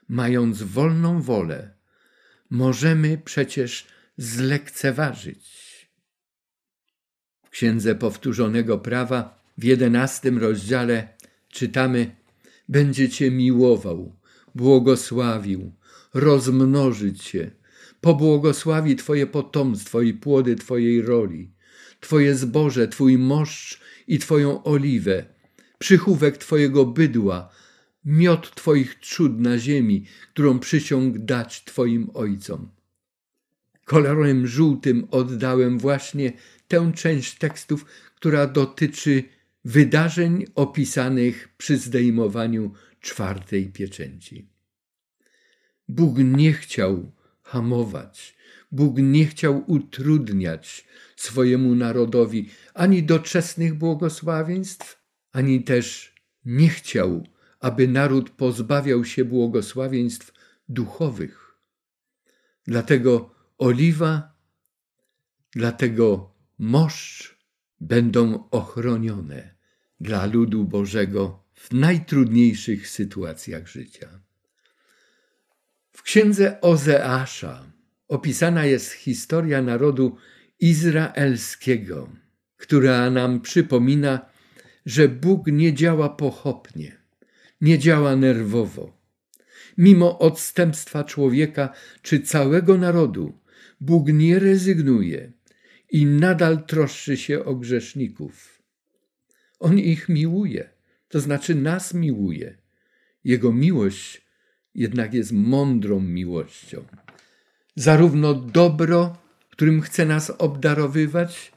mając 0.08 0.64
wolną 0.64 1.22
wolę, 1.22 1.74
możemy 2.50 3.18
przecież 3.18 3.88
zlekceważyć. 4.18 5.66
W 7.44 7.50
Księdze 7.50 7.96
Powtórzonego 7.96 8.78
Prawa 8.80 9.44
w 9.58 9.64
jedenastym 9.64 10.38
rozdziale 10.38 11.08
czytamy 11.50 12.16
Będziecie 12.70 13.32
miłował, 13.32 14.16
błogosławił, 14.56 15.72
rozmnożyć 16.14 17.24
się, 17.24 17.52
pobłogosławi 18.02 18.96
Twoje 18.96 19.28
potomstwo 19.28 20.02
i 20.02 20.14
płody 20.14 20.56
Twojej 20.56 21.02
roli, 21.02 21.52
Twoje 22.00 22.36
zboże, 22.36 22.88
Twój 22.88 23.18
moszcz 23.18 23.80
i 24.08 24.20
Twoją 24.20 24.64
oliwę, 24.64 25.26
przychówek 25.80 26.38
Twojego 26.38 26.86
bydła, 26.86 27.50
miot 28.06 28.56
Twoich 28.56 28.96
trzód 29.00 29.40
na 29.40 29.58
ziemi, 29.58 30.06
którą 30.34 30.60
przysiąg 30.60 31.18
dać 31.18 31.64
Twoim 31.64 32.10
ojcom. 32.14 32.70
Kolorem 33.86 34.48
żółtym 34.48 35.08
oddałem 35.12 35.80
właśnie 35.80 36.34
tę 36.68 36.92
część 36.96 37.38
tekstów, 37.38 37.86
która 38.16 38.48
dotyczy 38.48 39.24
wydarzeń 39.66 40.46
opisanych 40.56 41.50
przy 41.58 41.78
zdejmowaniu 41.78 42.74
czwartej 43.00 43.72
pieczęci. 43.72 44.50
Bóg 45.88 46.18
nie 46.18 46.54
chciał 46.54 47.12
hamować, 47.44 48.36
Bóg 48.72 48.98
nie 48.98 49.26
chciał 49.26 49.64
utrudniać 49.68 50.86
swojemu 51.16 51.76
narodowi 51.76 52.50
ani 52.74 53.04
doczesnych 53.04 53.74
błogosławieństw, 53.74 55.02
ani 55.32 55.64
też 55.64 56.16
nie 56.46 56.70
chciał, 56.70 57.28
aby 57.60 57.88
naród 57.88 58.30
pozbawiał 58.30 59.06
się 59.06 59.26
błogosławieństw 59.26 60.34
duchowych. 60.70 61.58
Dlatego 62.68 63.36
oliwa, 63.58 64.34
dlatego 65.52 66.34
moszcz 66.58 67.38
będą 67.82 68.50
ochronione 68.50 69.55
dla 70.00 70.26
ludu 70.26 70.66
Bożego 70.66 71.44
w 71.54 71.74
najtrudniejszych 71.74 72.90
sytuacjach 72.90 73.68
życia. 73.68 74.10
W 75.92 76.04
księdze 76.04 76.62
Ozeasza 76.62 77.72
opisana 78.08 78.66
jest 78.66 78.92
historia 78.92 79.62
narodu 79.62 80.18
izraelskiego, 80.60 82.10
która 82.58 83.10
nam 83.10 83.42
przypomina, 83.42 84.26
że 84.86 85.10
Bóg 85.10 85.48
nie 85.48 85.74
działa 85.74 86.10
pochopnie, 86.10 86.98
nie 87.62 87.80
działa 87.80 88.16
nerwowo. 88.16 88.98
Mimo 89.78 90.20
odstępstwa 90.20 91.04
człowieka 91.04 91.74
czy 92.02 92.20
całego 92.20 92.78
narodu, 92.78 93.40
Bóg 93.82 94.08
nie 94.08 94.40
rezygnuje 94.40 95.32
i 95.92 96.06
nadal 96.06 96.66
troszczy 96.66 97.18
się 97.18 97.46
o 97.46 97.56
grzeszników. 97.56 98.55
On 99.60 99.80
ich 99.80 100.10
miłuje, 100.10 100.70
to 101.08 101.20
znaczy 101.20 101.56
nas 101.56 101.94
miłuje. 101.94 102.58
Jego 103.24 103.54
miłość 103.54 104.26
jednak 104.76 105.14
jest 105.14 105.32
mądrą 105.32 106.00
miłością. 106.00 106.86
Zarówno 107.76 108.34
dobro, 108.34 109.18
którym 109.50 109.82
chce 109.82 110.06
nas 110.06 110.30
obdarowywać, 110.30 111.52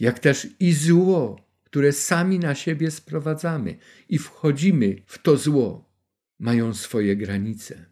jak 0.00 0.18
też 0.18 0.48
i 0.60 0.72
zło, 0.72 1.48
które 1.64 1.92
sami 1.92 2.38
na 2.38 2.54
siebie 2.54 2.90
sprowadzamy 2.90 3.76
i 4.08 4.18
wchodzimy 4.18 4.96
w 5.06 5.18
to 5.18 5.36
zło, 5.36 5.90
mają 6.38 6.74
swoje 6.74 7.16
granice. 7.16 7.84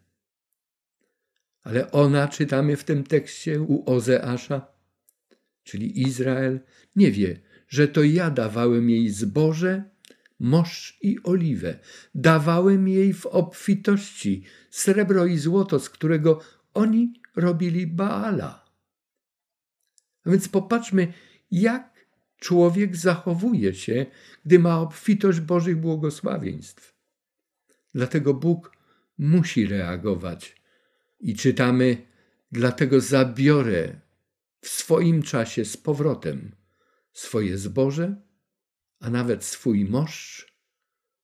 Ale 1.62 1.90
ona, 1.90 2.28
czytamy 2.28 2.76
w 2.76 2.84
tym 2.84 3.04
tekście 3.04 3.60
u 3.62 3.90
Ozeasza, 3.90 4.66
czyli 5.62 6.02
Izrael, 6.02 6.60
nie 6.96 7.12
wie, 7.12 7.40
że 7.68 7.88
to 7.88 8.02
ja 8.02 8.30
dawałem 8.30 8.90
jej 8.90 9.10
zboże, 9.10 9.84
moszcz 10.40 10.98
i 11.02 11.18
oliwę. 11.22 11.78
Dawałem 12.14 12.88
jej 12.88 13.12
w 13.12 13.26
obfitości 13.26 14.44
srebro 14.70 15.26
i 15.26 15.38
złoto, 15.38 15.80
z 15.80 15.90
którego 15.90 16.40
oni 16.74 17.12
robili 17.36 17.86
Baala. 17.86 18.66
A 20.24 20.30
więc 20.30 20.48
popatrzmy, 20.48 21.12
jak 21.50 22.06
człowiek 22.36 22.96
zachowuje 22.96 23.74
się, 23.74 24.06
gdy 24.44 24.58
ma 24.58 24.80
obfitość 24.80 25.40
Bożych 25.40 25.80
błogosławieństw. 25.80 26.94
Dlatego 27.94 28.34
Bóg 28.34 28.72
musi 29.18 29.66
reagować. 29.66 30.62
I 31.20 31.34
czytamy, 31.34 31.96
dlatego 32.52 33.00
zabiorę 33.00 34.00
w 34.60 34.68
swoim 34.68 35.22
czasie 35.22 35.64
z 35.64 35.76
powrotem 35.76 36.52
swoje 37.16 37.58
zboże, 37.58 38.16
a 39.00 39.10
nawet 39.10 39.44
swój 39.44 39.84
moszcz 39.84 40.52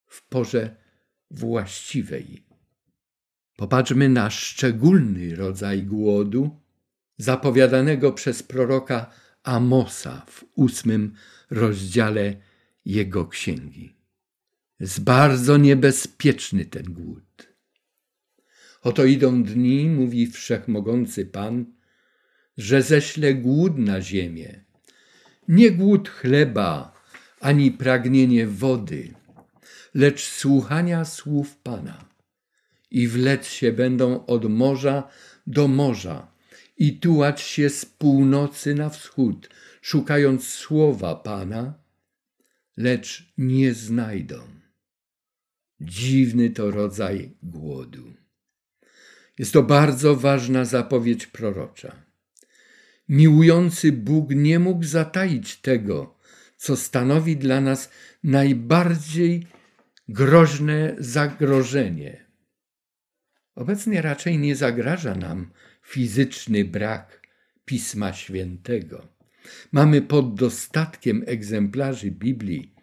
w 0.06 0.28
porze 0.28 0.76
właściwej. 1.30 2.46
Popatrzmy 3.56 4.08
na 4.08 4.30
szczególny 4.30 5.36
rodzaj 5.36 5.82
głodu 5.82 6.60
zapowiadanego 7.18 8.12
przez 8.12 8.42
proroka 8.42 9.10
Amosa 9.42 10.26
w 10.28 10.44
ósmym 10.54 11.14
rozdziale 11.50 12.36
jego 12.84 13.26
księgi. 13.26 13.96
Jest 14.80 15.00
bardzo 15.04 15.56
niebezpieczny 15.56 16.64
ten 16.64 16.92
głód. 16.92 17.48
Oto 18.82 19.04
idą 19.04 19.42
dni, 19.42 19.88
mówi 19.88 20.26
wszechmogący 20.26 21.26
Pan, 21.26 21.66
że 22.56 22.82
ześlę 22.82 23.34
głód 23.34 23.78
na 23.78 24.00
ziemię. 24.00 24.64
Nie 25.48 25.70
głód 25.70 26.08
chleba, 26.08 26.92
ani 27.40 27.70
pragnienie 27.70 28.46
wody, 28.46 29.14
lecz 29.94 30.24
słuchania 30.24 31.04
słów 31.04 31.56
Pana. 31.56 32.04
I 32.90 33.08
wlec 33.08 33.46
się 33.46 33.72
będą 33.72 34.26
od 34.26 34.44
morza 34.44 35.08
do 35.46 35.68
morza 35.68 36.32
i 36.76 36.98
tułać 36.98 37.40
się 37.40 37.70
z 37.70 37.84
północy 37.86 38.74
na 38.74 38.88
wschód, 38.90 39.48
szukając 39.82 40.48
słowa 40.48 41.14
Pana, 41.14 41.74
lecz 42.76 43.32
nie 43.38 43.74
znajdą. 43.74 44.38
Dziwny 45.80 46.50
to 46.50 46.70
rodzaj 46.70 47.36
głodu. 47.42 48.14
Jest 49.38 49.52
to 49.52 49.62
bardzo 49.62 50.16
ważna 50.16 50.64
zapowiedź 50.64 51.26
prorocza. 51.26 52.11
Miłujący 53.12 53.92
Bóg 53.92 54.30
nie 54.30 54.58
mógł 54.58 54.84
zataić 54.84 55.56
tego, 55.56 56.18
co 56.56 56.76
stanowi 56.76 57.36
dla 57.36 57.60
nas 57.60 57.90
najbardziej 58.24 59.46
groźne 60.08 60.94
zagrożenie. 60.98 62.26
Obecnie 63.54 64.02
raczej 64.02 64.38
nie 64.38 64.56
zagraża 64.56 65.14
nam 65.14 65.50
fizyczny 65.82 66.64
brak 66.64 67.28
Pisma 67.64 68.12
Świętego. 68.12 69.08
Mamy 69.72 70.02
pod 70.02 70.34
dostatkiem 70.34 71.24
egzemplarzy 71.26 72.10
Biblii, 72.10 72.74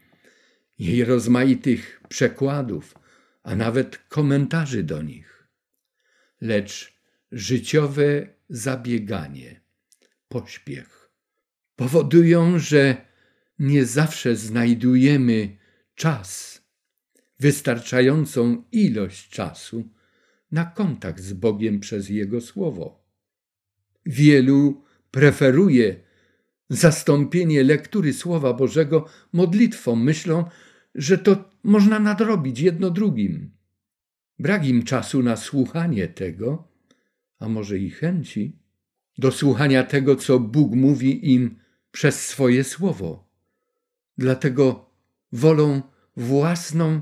jej 0.79 1.05
rozmaitych 1.05 2.01
przekładów, 2.09 2.95
a 3.43 3.55
nawet 3.55 3.97
komentarzy 3.97 4.83
do 4.83 5.01
nich. 5.01 5.47
Lecz 6.41 6.93
życiowe 7.31 8.27
zabieganie, 8.49 9.68
pośpiech 10.29 10.99
powodują, 11.75 12.59
że 12.59 13.05
nie 13.59 13.85
zawsze 13.85 14.35
znajdujemy 14.35 15.57
czas, 15.95 16.61
wystarczającą 17.39 18.63
ilość 18.71 19.29
czasu 19.29 19.89
na 20.51 20.65
kontakt 20.65 21.23
z 21.23 21.33
Bogiem 21.33 21.79
przez 21.79 22.09
Jego 22.09 22.41
Słowo. 22.41 23.03
Wielu 24.05 24.83
preferuje 25.11 26.03
zastąpienie 26.69 27.63
lektury 27.63 28.13
Słowa 28.13 28.53
Bożego 28.53 29.05
modlitwą, 29.33 29.95
myślą, 29.95 30.45
że 30.95 31.17
to 31.17 31.49
można 31.63 31.99
nadrobić 31.99 32.59
jedno 32.59 32.89
drugim. 32.89 33.51
Brak 34.39 34.65
im 34.65 34.83
czasu 34.83 35.23
na 35.23 35.35
słuchanie 35.35 36.07
tego, 36.07 36.67
a 37.39 37.49
może 37.49 37.77
i 37.77 37.89
chęci, 37.89 38.58
do 39.19 39.31
słuchania 39.31 39.83
tego, 39.83 40.15
co 40.15 40.39
Bóg 40.39 40.75
mówi 40.75 41.33
im 41.33 41.59
przez 41.91 42.27
swoje 42.27 42.63
słowo. 42.63 43.29
Dlatego 44.17 44.89
wolą 45.31 45.81
własną 46.17 47.01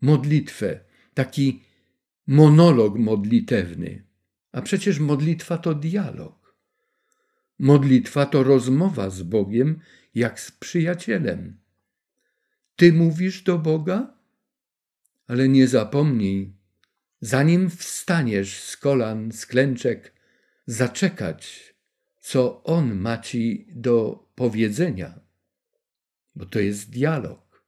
modlitwę, 0.00 0.80
taki 1.14 1.62
monolog 2.26 2.98
modlitewny. 2.98 4.04
A 4.52 4.62
przecież 4.62 4.98
modlitwa 4.98 5.58
to 5.58 5.74
dialog. 5.74 6.56
Modlitwa 7.58 8.26
to 8.26 8.42
rozmowa 8.42 9.10
z 9.10 9.22
Bogiem 9.22 9.80
jak 10.14 10.40
z 10.40 10.52
przyjacielem. 10.52 11.56
Ty 12.76 12.92
mówisz 12.92 13.42
do 13.42 13.58
Boga, 13.58 14.14
ale 15.28 15.48
nie 15.48 15.68
zapomnij, 15.68 16.52
zanim 17.20 17.70
wstaniesz 17.70 18.62
z 18.62 18.76
kolan, 18.76 19.32
z 19.32 19.46
klęczek, 19.46 20.15
zaczekać, 20.66 21.74
co 22.20 22.62
On 22.64 22.94
ma 22.94 23.18
ci 23.18 23.66
do 23.72 24.26
powiedzenia, 24.34 25.20
bo 26.34 26.46
to 26.46 26.60
jest 26.60 26.90
dialog. 26.90 27.64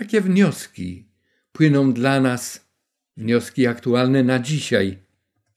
Jakie 0.00 0.20
wnioski 0.20 1.08
płyną 1.52 1.92
dla 1.92 2.20
nas, 2.20 2.68
wnioski 3.16 3.66
aktualne 3.66 4.24
na 4.24 4.38
dzisiaj, 4.38 4.98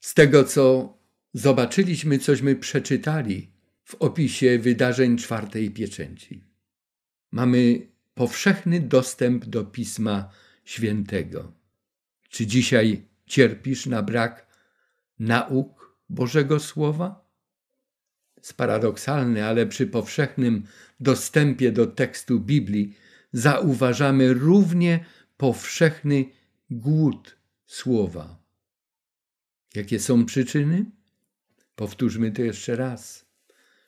z 0.00 0.14
tego, 0.14 0.44
co 0.44 0.94
zobaczyliśmy, 1.34 2.18
cośmy 2.18 2.56
przeczytali 2.56 3.50
w 3.84 3.94
opisie 3.94 4.58
wydarzeń 4.58 5.16
czwartej 5.16 5.70
pieczęci? 5.70 6.44
Mamy 7.30 7.90
powszechny 8.14 8.80
dostęp 8.80 9.44
do 9.44 9.64
Pisma 9.64 10.30
Świętego. 10.64 11.52
Czy 12.28 12.46
dzisiaj 12.46 13.08
cierpisz 13.26 13.86
na 13.86 14.02
brak 14.02 14.46
nauk 15.18 15.96
Bożego 16.08 16.60
Słowa? 16.60 17.30
Jest 18.36 18.54
paradoksalne, 18.54 19.46
ale 19.46 19.66
przy 19.66 19.86
powszechnym 19.86 20.66
dostępie 21.00 21.72
do 21.72 21.86
tekstu 21.86 22.40
Biblii 22.40 22.96
zauważamy 23.32 24.34
równie 24.34 25.04
powszechny 25.36 26.24
głód 26.70 27.36
słowa. 27.66 28.42
Jakie 29.74 30.00
są 30.00 30.26
przyczyny? 30.26 30.90
Powtórzmy 31.74 32.32
to 32.32 32.42
jeszcze 32.42 32.76
raz. 32.76 33.26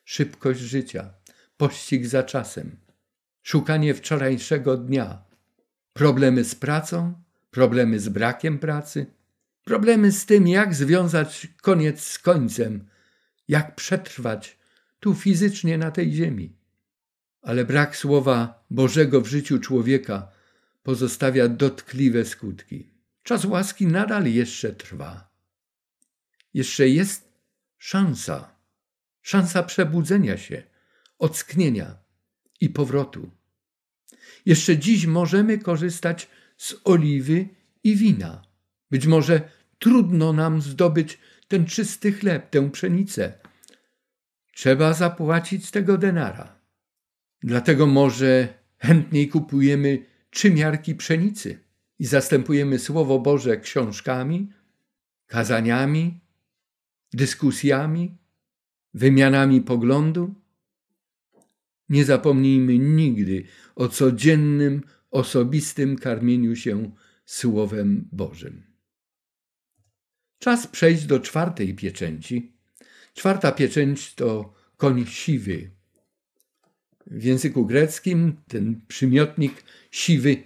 Szybkość 0.04 0.60
życia, 0.60 1.14
pościg 1.56 2.06
za 2.06 2.22
czasem, 2.22 2.76
szukanie 3.42 3.94
wczorajszego 3.94 4.76
dnia, 4.76 5.24
problemy 5.92 6.44
z 6.44 6.54
pracą, 6.54 7.14
problemy 7.50 8.00
z 8.00 8.08
brakiem 8.08 8.58
pracy, 8.58 9.06
problemy 9.64 10.12
z 10.12 10.26
tym, 10.26 10.48
jak 10.48 10.74
związać 10.74 11.48
koniec 11.62 12.00
z 12.00 12.18
końcem, 12.18 12.88
jak 13.48 13.74
przetrwać 13.74 14.58
tu 15.00 15.14
fizycznie 15.14 15.78
na 15.78 15.90
tej 15.90 16.12
ziemi 16.12 16.62
ale 17.42 17.64
brak 17.64 17.96
słowa 17.96 18.64
Bożego 18.70 19.20
w 19.20 19.26
życiu 19.26 19.58
człowieka 19.58 20.30
pozostawia 20.82 21.48
dotkliwe 21.48 22.24
skutki. 22.24 22.92
Czas 23.22 23.44
łaski 23.44 23.86
nadal 23.86 24.26
jeszcze 24.26 24.72
trwa. 24.72 25.32
Jeszcze 26.54 26.88
jest 26.88 27.32
szansa, 27.78 28.54
szansa 29.22 29.62
przebudzenia 29.62 30.36
się, 30.36 30.62
ocknienia 31.18 31.96
i 32.62 32.70
powrotu. 32.70 33.30
Jeszcze 34.46 34.78
dziś 34.78 35.06
możemy 35.06 35.58
korzystać 35.58 36.28
z 36.56 36.74
oliwy 36.84 37.48
i 37.84 37.96
wina. 37.96 38.42
Być 38.90 39.06
może 39.06 39.48
trudno 39.78 40.32
nam 40.32 40.62
zdobyć 40.62 41.18
ten 41.48 41.66
czysty 41.66 42.12
chleb, 42.12 42.50
tę 42.50 42.70
pszenicę. 42.70 43.32
Trzeba 44.54 44.92
zapłacić 44.92 45.66
z 45.66 45.70
tego 45.70 45.98
denara. 45.98 46.58
Dlatego 47.42 47.86
może 47.86 48.48
chętniej 48.78 49.28
kupujemy 49.28 50.06
trzy 50.30 50.50
miarki 50.50 50.94
pszenicy 50.94 51.58
i 51.98 52.06
zastępujemy 52.06 52.78
Słowo 52.78 53.18
Boże 53.18 53.56
książkami, 53.56 54.52
kazaniami, 55.26 56.20
dyskusjami, 57.12 58.18
wymianami 58.94 59.60
poglądu. 59.60 60.41
Nie 61.92 62.04
zapomnijmy 62.04 62.78
nigdy 62.78 63.44
o 63.74 63.88
codziennym, 63.88 64.82
osobistym 65.10 65.96
karmieniu 65.96 66.56
się 66.56 66.90
Słowem 67.24 68.08
Bożym. 68.12 68.62
Czas 70.38 70.66
przejść 70.66 71.04
do 71.06 71.20
czwartej 71.20 71.74
pieczęci. 71.74 72.52
Czwarta 73.14 73.52
pieczęć 73.52 74.14
to 74.14 74.54
koń 74.76 75.06
siwy, 75.06 75.70
w 77.06 77.24
języku 77.24 77.66
greckim 77.66 78.36
ten 78.48 78.80
przymiotnik 78.88 79.64
siwy 79.90 80.42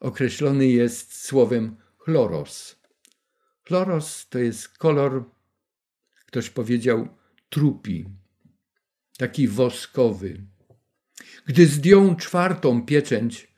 określony 0.00 0.66
jest 0.66 1.24
słowem 1.24 1.76
chloros. 1.98 2.76
Chloros 3.62 4.28
to 4.28 4.38
jest 4.38 4.68
kolor, 4.68 5.24
ktoś 6.26 6.50
powiedział, 6.50 7.08
trupi, 7.48 8.04
taki 9.18 9.48
woskowy. 9.48 10.46
Gdy 11.46 11.66
zdjął 11.66 12.16
czwartą 12.16 12.82
pieczęć, 12.82 13.48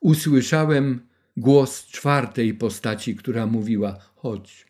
usłyszałem 0.00 1.06
głos 1.36 1.86
czwartej 1.86 2.54
postaci, 2.54 3.16
która 3.16 3.46
mówiła: 3.46 3.98
Chodź. 4.14 4.66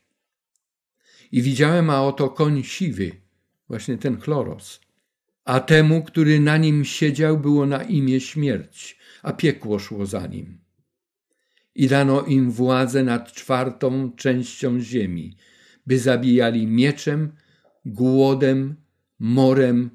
I 1.33 1.43
widziałem, 1.43 1.91
a 1.91 2.03
oto 2.03 2.29
koń 2.29 2.63
siwy, 2.63 3.13
właśnie 3.69 3.99
ten 3.99 4.21
chloros 4.21 4.81
a 5.47 5.61
temu, 5.61 6.03
który 6.03 6.41
na 6.41 6.57
nim 6.57 6.85
siedział, 6.85 7.39
było 7.39 7.67
na 7.67 7.83
imię 7.83 8.21
śmierć, 8.21 8.99
a 9.23 9.33
piekło 9.33 9.79
szło 9.79 10.07
za 10.07 10.27
nim. 10.27 10.59
I 11.75 11.89
dano 11.89 12.23
im 12.23 12.51
władzę 12.51 13.05
nad 13.05 13.33
czwartą 13.33 14.13
częścią 14.17 14.81
ziemi, 14.81 15.37
by 15.87 15.99
zabijali 15.99 16.67
mieczem, 16.67 17.33
głodem, 17.85 18.77
morem 19.19 19.91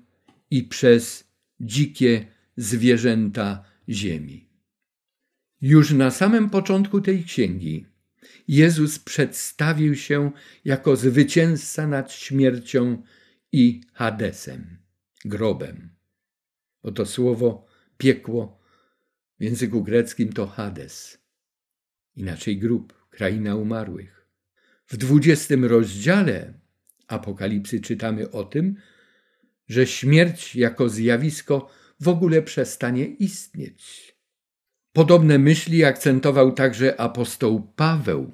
i 0.52 0.64
przez 0.64 1.24
dzikie 1.60 2.26
zwierzęta 2.58 3.64
ziemi. 3.90 4.50
Już 5.62 5.92
na 5.92 6.12
samym 6.12 6.50
początku 6.50 7.02
tej 7.02 7.24
księgi 7.24 7.86
Jezus 8.48 9.00
przedstawił 9.00 9.96
się 9.96 10.32
jako 10.66 10.96
zwycięzca 10.96 11.88
nad 11.88 12.12
śmiercią 12.12 13.04
i 13.52 13.82
Hadesem 13.94 14.78
grobem. 15.26 15.90
Oto 16.84 17.06
słowo 17.06 17.66
piekło 17.98 18.60
w 19.40 19.44
języku 19.44 19.84
greckim 19.84 20.34
to 20.34 20.48
Hades, 20.48 21.18
inaczej 22.16 22.58
grób, 22.58 23.08
kraina 23.10 23.56
umarłych. 23.56 24.28
W 24.88 24.98
dwudziestym 24.98 25.66
rozdziale 25.66 26.54
Apokalipsy 27.08 27.82
czytamy 27.82 28.32
o 28.32 28.44
tym, 28.44 28.76
że 29.68 29.88
śmierć 29.88 30.56
jako 30.56 30.90
zjawisko 30.90 31.72
w 32.02 32.08
ogóle 32.08 32.42
przestanie 32.42 33.06
istnieć. 33.06 34.16
Podobne 34.94 35.40
myśli 35.40 35.84
akcentował 35.84 36.52
także 36.52 37.00
apostoł 37.00 37.74
Paweł 37.76 38.32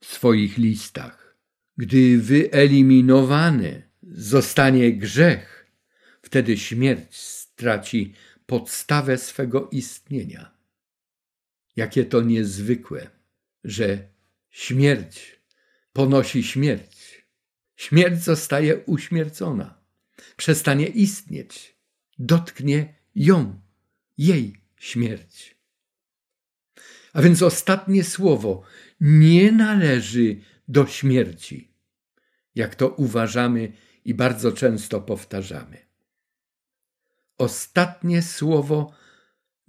w 0.00 0.06
swoich 0.06 0.58
listach. 0.58 1.36
Gdy 1.76 2.18
wyeliminowany 2.18 3.82
zostanie 4.02 4.92
grzech, 4.92 5.66
wtedy 6.22 6.58
śmierć 6.58 7.16
straci 7.16 8.14
podstawę 8.46 9.18
swego 9.18 9.68
istnienia. 9.70 10.50
Jakie 11.76 12.04
to 12.04 12.22
niezwykłe, 12.22 13.10
że 13.64 14.08
śmierć 14.50 15.40
ponosi 15.92 16.42
śmierć. 16.42 17.26
Śmierć 17.76 18.22
zostaje 18.22 18.76
uśmiercona, 18.76 19.78
przestanie 20.36 20.86
istnieć, 20.86 21.71
dotknie 22.22 22.94
ją, 23.14 23.60
jej 24.18 24.56
śmierć. 24.76 25.56
A 27.12 27.22
więc 27.22 27.42
ostatnie 27.42 28.04
słowo 28.04 28.62
nie 29.00 29.52
należy 29.52 30.40
do 30.68 30.86
śmierci, 30.86 31.72
jak 32.54 32.74
to 32.74 32.88
uważamy 32.88 33.72
i 34.04 34.14
bardzo 34.14 34.52
często 34.52 35.00
powtarzamy. 35.00 35.78
Ostatnie 37.38 38.22
słowo 38.22 38.92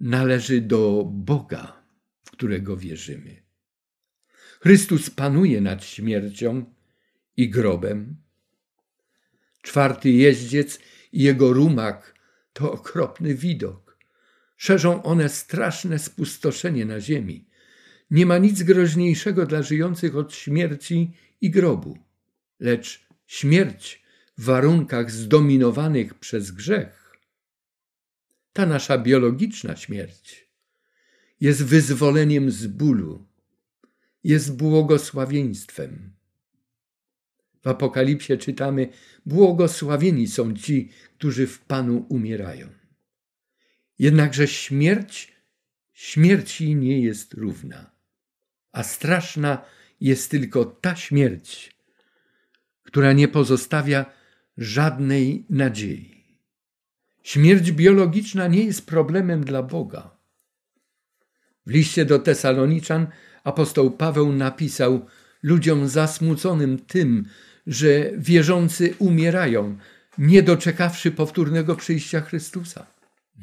należy 0.00 0.60
do 0.60 1.04
Boga, 1.10 1.82
w 2.24 2.30
którego 2.30 2.76
wierzymy. 2.76 3.42
Chrystus 4.60 5.10
panuje 5.10 5.60
nad 5.60 5.84
śmiercią 5.84 6.64
i 7.36 7.50
grobem. 7.50 8.16
Czwarty 9.62 10.10
jeździec 10.10 10.78
i 11.12 11.22
jego 11.22 11.52
rumak 11.52 12.13
to 12.54 12.72
okropny 12.72 13.34
widok. 13.34 13.98
Szerzą 14.56 15.02
one 15.02 15.28
straszne 15.28 15.98
spustoszenie 15.98 16.84
na 16.84 17.00
ziemi. 17.00 17.46
Nie 18.10 18.26
ma 18.26 18.38
nic 18.38 18.62
groźniejszego 18.62 19.46
dla 19.46 19.62
żyjących 19.62 20.16
od 20.16 20.34
śmierci 20.34 21.12
i 21.40 21.50
grobu, 21.50 21.98
lecz 22.60 23.06
śmierć 23.26 24.02
w 24.38 24.44
warunkach 24.44 25.10
zdominowanych 25.10 26.14
przez 26.14 26.50
grzech. 26.50 27.16
Ta 28.52 28.66
nasza 28.66 28.98
biologiczna 28.98 29.76
śmierć 29.76 30.48
jest 31.40 31.64
wyzwoleniem 31.64 32.50
z 32.50 32.66
bólu, 32.66 33.26
jest 34.24 34.56
błogosławieństwem. 34.56 36.12
W 37.64 37.68
Apokalipsie 37.68 38.38
czytamy: 38.38 38.88
Błogosławieni 39.26 40.28
są 40.28 40.54
ci, 40.54 40.90
którzy 41.18 41.46
w 41.46 41.60
Panu 41.60 42.06
umierają. 42.08 42.68
Jednakże 43.98 44.48
śmierć 44.48 45.34
śmierci 45.94 46.74
nie 46.76 47.00
jest 47.00 47.34
równa, 47.34 47.90
a 48.72 48.82
straszna 48.82 49.64
jest 50.00 50.30
tylko 50.30 50.64
ta 50.64 50.96
śmierć, 50.96 51.76
która 52.82 53.12
nie 53.12 53.28
pozostawia 53.28 54.06
żadnej 54.56 55.46
nadziei. 55.50 56.38
Śmierć 57.22 57.72
biologiczna 57.72 58.46
nie 58.46 58.64
jest 58.64 58.86
problemem 58.86 59.44
dla 59.44 59.62
Boga. 59.62 60.16
W 61.66 61.70
liście 61.70 62.04
do 62.04 62.18
Tesaloniczan 62.18 63.06
apostoł 63.44 63.90
Paweł 63.90 64.32
napisał 64.32 65.06
ludziom 65.42 65.88
zasmuconym 65.88 66.78
tym, 66.78 67.24
że 67.66 68.10
wierzący 68.18 68.94
umierają, 68.98 69.78
nie 70.18 70.42
doczekawszy 70.42 71.10
powtórnego 71.10 71.76
przyjścia 71.76 72.20
Chrystusa. 72.20 72.86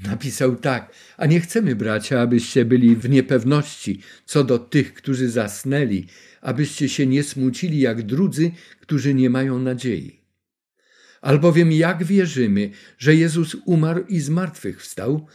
Napisał 0.04 0.56
tak, 0.56 0.94
a 1.18 1.26
nie 1.26 1.40
chcemy, 1.40 1.76
bracia, 1.76 2.22
abyście 2.22 2.66
byli 2.66 2.96
w 2.96 3.10
niepewności 3.10 4.02
co 4.26 4.44
do 4.44 4.60
tych, 4.60 4.94
którzy 4.94 5.30
zasnęli, 5.30 6.08
abyście 6.42 6.90
się 6.90 7.06
nie 7.06 7.24
smucili 7.24 7.80
jak 7.80 8.02
drudzy, 8.02 8.52
którzy 8.80 9.14
nie 9.14 9.30
mają 9.30 9.60
nadziei. 9.60 10.22
Albowiem 11.22 11.72
jak 11.72 12.04
wierzymy, 12.04 12.70
że 12.98 13.16
Jezus 13.16 13.58
umarł 13.66 14.04
i 14.08 14.20
zmartwychwstał, 14.20 15.28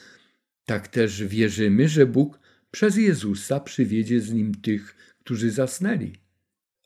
tak 0.65 0.89
też 0.89 1.25
wierzymy, 1.25 1.89
że 1.89 2.07
Bóg 2.07 2.41
przez 2.71 2.97
Jezusa 2.97 3.61
przywiedzie 3.61 4.21
z 4.21 4.33
nim 4.33 4.55
tych, 4.55 4.97
którzy 5.21 5.51
zasnęli. 5.51 6.26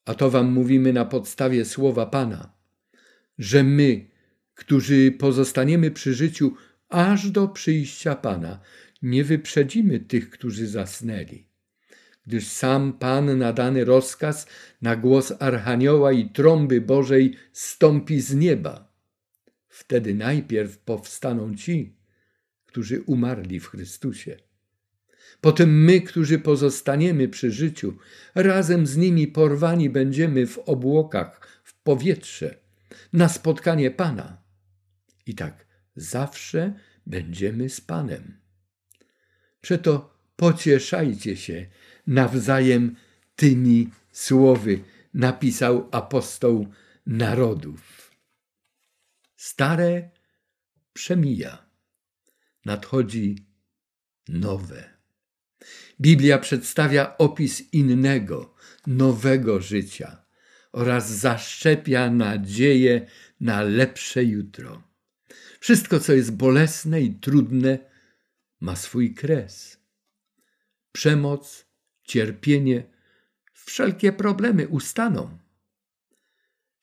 A 0.05 0.15
to 0.15 0.31
wam 0.31 0.53
mówimy 0.53 0.93
na 0.93 1.05
podstawie 1.05 1.65
słowa 1.65 2.07
Pana, 2.07 2.53
że 3.39 3.63
my, 3.63 4.11
którzy 4.55 5.13
pozostaniemy 5.13 5.91
przy 5.91 6.15
życiu 6.15 6.55
aż 6.89 7.31
do 7.31 7.49
przyjścia 7.49 8.15
Pana, 8.15 8.61
nie 9.03 9.25
wyprzedzimy 9.25 10.01
tych, 10.01 10.31
którzy 10.31 10.69
zasnęli. 10.69 11.47
Gdyż 12.27 12.47
sam 12.47 12.93
Pan 12.93 13.39
nadany 13.39 13.85
rozkaz 13.85 14.47
na 14.83 14.97
głos 14.97 15.33
Archanioła 15.39 16.13
i 16.13 16.31
trąby 16.31 16.81
Bożej 16.81 17.37
stąpi 17.53 18.21
z 18.21 18.35
nieba. 18.35 18.93
Wtedy 19.69 20.15
najpierw 20.15 20.79
powstaną 20.79 21.55
ci, 21.55 21.97
którzy 22.67 23.03
umarli 23.03 23.61
w 23.61 23.67
Chrystusie. 23.67 24.37
Potem 25.41 25.85
my, 25.85 26.01
którzy 26.01 26.39
pozostaniemy 26.39 27.29
przy 27.29 27.51
życiu, 27.51 27.97
razem 28.35 28.87
z 28.87 28.97
nimi 28.97 29.29
porwani 29.29 29.91
będziemy 29.91 30.47
w 30.47 30.59
obłokach, 30.59 31.61
w 31.65 31.75
powietrze, 31.83 32.59
na 33.13 33.29
spotkanie 33.29 33.91
Pana. 33.91 34.43
I 35.27 35.35
tak 35.35 35.67
zawsze 35.97 36.75
będziemy 37.07 37.69
z 37.69 37.81
Panem. 37.81 38.41
Przeto 39.61 40.15
pocieszajcie 40.37 41.37
się 41.37 41.67
nawzajem 42.07 42.97
tymi 43.37 43.91
słowy, 44.13 44.83
napisał 45.15 45.89
apostoł 45.91 46.67
narodów. 47.07 48.11
Stare 49.37 50.11
przemija, 50.93 51.67
nadchodzi 52.65 53.47
nowe. 54.29 54.90
Biblia 56.01 56.39
przedstawia 56.39 57.19
opis 57.19 57.73
innego, 57.73 58.55
nowego 58.87 59.61
życia 59.61 60.25
oraz 60.73 61.11
zaszczepia 61.11 62.11
nadzieję 62.11 63.07
na 63.41 63.63
lepsze 63.63 64.25
jutro. 64.25 64.83
Wszystko, 65.61 66.01
co 66.01 66.13
jest 66.13 66.37
bolesne 66.37 67.01
i 67.01 67.15
trudne, 67.15 67.79
ma 68.61 68.77
swój 68.77 69.15
kres. 69.15 69.79
Przemoc, 70.93 71.67
cierpienie, 72.05 72.83
wszelkie 73.53 74.13
problemy 74.13 74.69
ustaną. 74.69 75.39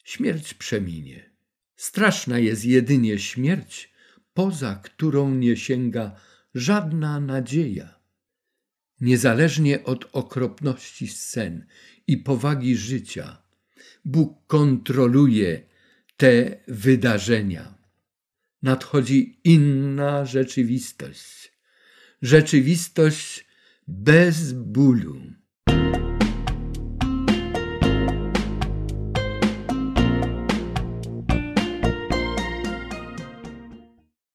Śmierć 0.03 0.53
przeminie. 0.53 1.30
Straszna 1.75 2.39
jest 2.39 2.65
jedynie 2.65 3.19
śmierć, 3.19 3.93
poza 4.34 4.75
którą 4.75 5.36
nie 5.36 5.58
sięga 5.58 6.19
żadna 6.56 7.19
nadzieja. 7.19 7.96
Niezależnie 9.01 9.83
od 9.83 10.10
okropności 10.12 11.07
scen 11.07 11.65
i 12.07 12.17
powagi 12.17 12.77
życia, 12.77 13.41
Bóg 14.05 14.47
kontroluje 14.47 15.62
te 16.17 16.60
wydarzenia. 16.67 17.77
Nadchodzi 18.62 19.39
inna 19.43 20.25
rzeczywistość. 20.25 21.51
Rzeczywistość 22.21 23.47
bez 23.88 24.53
bólu. 24.53 25.21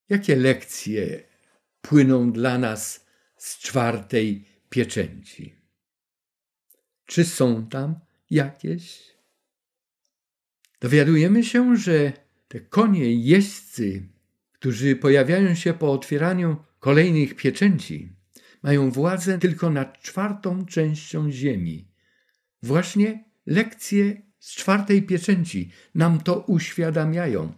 Jakie 0.09 0.37
lekcje 0.37 1.22
płyną 1.81 2.33
dla 2.33 2.59
nas 2.59 3.07
z 3.37 3.59
czwartej 3.59 4.52
pieczęci. 4.73 5.55
Czy 7.07 7.25
są 7.25 7.67
tam 7.67 8.01
jakieś? 8.31 9.13
Dowiadujemy 10.81 11.45
się, 11.45 11.77
że 11.77 12.13
te 12.49 12.61
konie 12.61 13.15
jeźdźcy, 13.15 14.09
którzy 14.53 14.97
pojawiają 14.97 15.55
się 15.55 15.75
po 15.75 15.93
otwieraniu 15.93 16.57
kolejnych 16.81 17.35
pieczęci, 17.37 18.13
mają 18.63 18.91
władzę 18.91 19.39
tylko 19.39 19.71
nad 19.71 20.03
czwartą 20.03 20.67
częścią 20.67 21.31
ziemi. 21.31 21.89
Właśnie 22.63 23.25
lekcje 23.47 24.23
z 24.39 24.55
czwartej 24.55 25.03
pieczęci 25.03 25.71
nam 25.95 26.21
to 26.21 26.41
uświadamiają. 26.41 27.53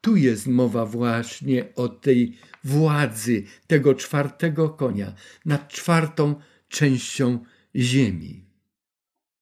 Tu 0.00 0.16
jest 0.16 0.46
mowa 0.46 0.86
właśnie 0.86 1.74
o 1.74 1.88
tej 1.88 2.38
władzy 2.64 3.42
tego 3.66 3.94
czwartego 3.94 4.70
konia 4.70 5.14
nad 5.44 5.68
czwartą 5.68 6.34
częścią 6.70 7.44
ziemi. 7.76 8.44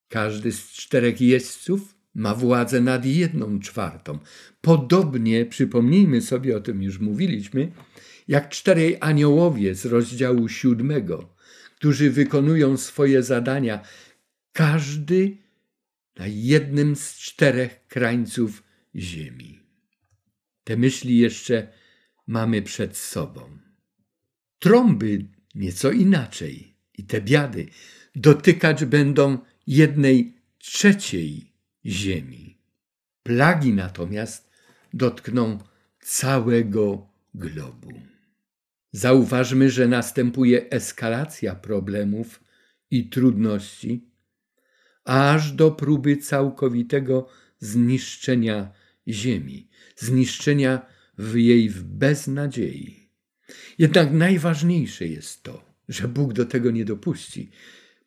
Każdy 0.09 0.53
z 0.53 0.73
czterech 0.73 1.21
jeźdźców 1.21 1.95
ma 2.15 2.35
władzę 2.35 2.81
nad 2.81 3.05
jedną 3.05 3.61
czwartą. 3.61 4.19
Podobnie, 4.61 5.47
przypomnijmy 5.47 6.23
sobie, 6.23 6.57
o 6.57 6.61
tym 6.61 6.83
już 6.83 6.99
mówiliśmy, 6.99 7.73
jak 8.29 8.49
czterej 8.49 8.97
aniołowie 9.01 9.75
z 9.75 9.87
rozdziału 9.87 10.49
siódmego, 10.49 11.35
którzy 11.77 12.11
wykonują 12.11 12.77
swoje 12.77 13.23
zadania, 13.23 13.81
każdy 14.53 15.37
na 16.17 16.27
jednym 16.27 16.97
z 16.97 17.15
czterech 17.15 17.87
krańców 17.87 18.63
ziemi. 18.97 19.61
Te 20.65 20.77
myśli 20.77 21.19
jeszcze 21.19 21.69
mamy 22.27 22.63
przed 22.63 22.97
sobą. 22.97 23.59
Trąby 24.59 25.25
nieco 25.55 25.91
inaczej 25.91 26.68
i 26.99 27.05
te 27.05 27.21
biady 27.21 27.67
dotykać 28.17 28.85
będą 28.85 29.39
jednej 29.67 30.35
trzeciej 30.59 31.53
ziemi. 31.87 32.59
Plagi 33.23 33.73
natomiast 33.73 34.51
dotkną 34.95 35.59
całego 36.01 37.09
globu. 37.35 37.93
Zauważmy, 38.93 39.71
że 39.71 39.89
następuje 39.89 40.71
eskalacja 40.71 41.55
problemów 41.55 42.45
i 42.91 43.09
trudności, 43.09 44.11
aż 45.05 45.53
do 45.53 45.71
próby 45.71 46.17
całkowitego 46.17 47.29
zniszczenia 47.59 48.73
Ziemi, 49.09 49.69
zniszczenia 49.97 50.87
w 51.19 51.35
jej 51.35 51.71
beznadziei. 51.71 53.11
Jednak 53.79 54.13
najważniejsze 54.13 55.07
jest 55.07 55.43
to, 55.43 55.68
że 55.89 56.09
Bóg 56.09 56.33
do 56.33 56.45
tego 56.45 56.71
nie 56.71 56.85
dopuści. 56.85 57.51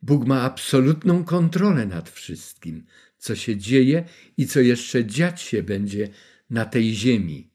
Bóg 0.01 0.25
ma 0.25 0.41
absolutną 0.41 1.23
kontrolę 1.23 1.85
nad 1.85 2.09
wszystkim, 2.09 2.85
co 3.17 3.35
się 3.35 3.57
dzieje 3.57 4.03
i 4.37 4.47
co 4.47 4.59
jeszcze 4.59 5.05
dziać 5.05 5.41
się 5.41 5.63
będzie 5.63 6.09
na 6.49 6.65
tej 6.65 6.93
ziemi, 6.93 7.51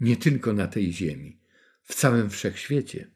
nie 0.00 0.16
tylko 0.16 0.52
na 0.52 0.66
tej 0.66 0.92
ziemi, 0.92 1.38
w 1.82 1.94
całym 1.94 2.30
wszechświecie. 2.30 3.10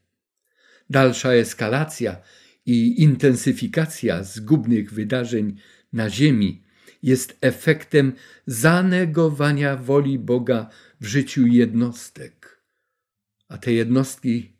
Dalsza 0.91 1.33
eskalacja 1.33 2.23
i 2.67 3.03
intensyfikacja 3.03 4.25
zgubnych 4.25 4.93
wydarzeń 4.93 5.57
na 5.93 6.11
ziemi 6.11 6.63
jest 7.03 7.39
efektem 7.41 8.13
zanegowania 8.47 9.77
woli 9.77 10.19
Boga 10.19 10.71
w 11.01 11.07
życiu 11.07 11.47
jednostek. 11.47 12.61
A 13.49 13.59
te 13.59 13.73
jednostki 13.73 14.53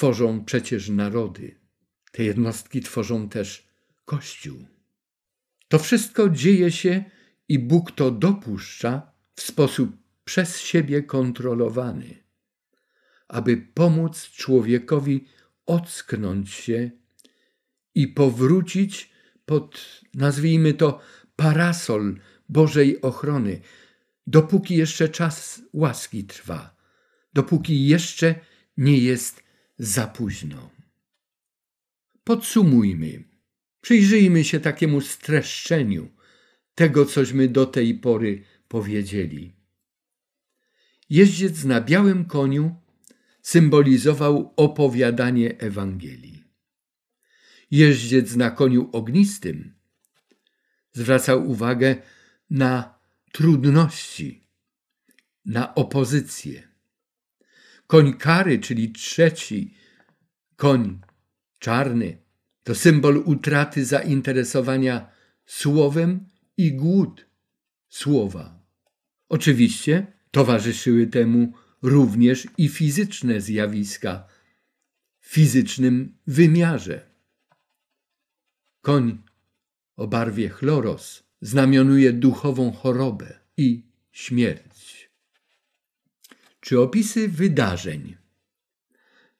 tworzą 0.00 0.44
przecież 0.44 0.88
narody. 0.88 1.60
Te 2.12 2.24
jednostki 2.24 2.80
tworzą 2.80 3.28
też 3.28 3.68
Kościół. 4.04 4.66
To 5.68 5.78
wszystko 5.78 6.28
dzieje 6.28 6.72
się 6.72 7.04
i 7.48 7.58
Bóg 7.58 7.92
to 7.92 8.10
dopuszcza 8.10 9.12
w 9.34 9.40
sposób 9.40 9.90
przez 10.24 10.60
siebie 10.60 11.02
kontrolowany, 11.02 12.24
aby 13.28 13.56
pomóc 13.56 14.30
człowiekowi 14.30 15.24
ocknąć 15.66 16.50
się 16.50 16.90
i 17.94 18.08
powrócić 18.08 19.10
pod, 19.44 20.00
nazwijmy 20.14 20.74
to, 20.74 21.00
parasol 21.36 22.16
Bożej 22.48 23.02
ochrony, 23.02 23.60
dopóki 24.26 24.76
jeszcze 24.76 25.08
czas 25.08 25.62
łaski 25.72 26.24
trwa, 26.24 26.76
dopóki 27.32 27.86
jeszcze 27.86 28.34
nie 28.76 28.98
jest 28.98 29.49
za 29.80 30.06
późno. 30.06 30.70
Podsumujmy. 32.24 33.24
Przyjrzyjmy 33.80 34.44
się 34.44 34.60
takiemu 34.60 35.00
streszczeniu 35.00 36.08
tego, 36.74 37.06
cośmy 37.06 37.48
do 37.48 37.66
tej 37.66 37.94
pory 37.94 38.42
powiedzieli. 38.68 39.52
Jeździec 41.10 41.64
na 41.64 41.80
białym 41.80 42.24
koniu 42.24 42.76
symbolizował 43.42 44.54
opowiadanie 44.56 45.58
Ewangelii. 45.58 46.44
Jeździec 47.70 48.36
na 48.36 48.50
koniu 48.50 48.88
ognistym 48.92 49.74
zwracał 50.92 51.50
uwagę 51.50 51.96
na 52.50 52.98
trudności, 53.32 54.48
na 55.44 55.74
opozycję. 55.74 56.69
Koń 57.90 58.14
kary, 58.14 58.58
czyli 58.58 58.92
trzeci 58.92 59.74
koń 60.56 61.00
czarny, 61.58 62.18
to 62.62 62.74
symbol 62.74 63.22
utraty 63.24 63.84
zainteresowania 63.84 65.10
słowem 65.46 66.28
i 66.56 66.72
głód 66.72 67.26
słowa. 67.88 68.62
Oczywiście 69.28 70.06
towarzyszyły 70.30 71.06
temu 71.06 71.52
również 71.82 72.48
i 72.58 72.68
fizyczne 72.68 73.40
zjawiska 73.40 74.28
w 75.20 75.26
fizycznym 75.26 76.18
wymiarze. 76.26 77.06
Koń 78.80 79.18
o 79.96 80.06
barwie 80.06 80.48
chloros 80.48 81.22
znamionuje 81.40 82.12
duchową 82.12 82.72
chorobę 82.72 83.38
i 83.56 83.82
śmierć. 84.12 85.09
Czy 86.70 86.80
opisy 86.80 87.28
wydarzeń 87.28 88.16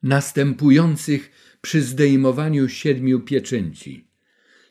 następujących 0.03 1.31
przy 1.61 1.83
zdejmowaniu 1.83 2.69
siedmiu 2.69 3.21
pieczęci 3.21 4.09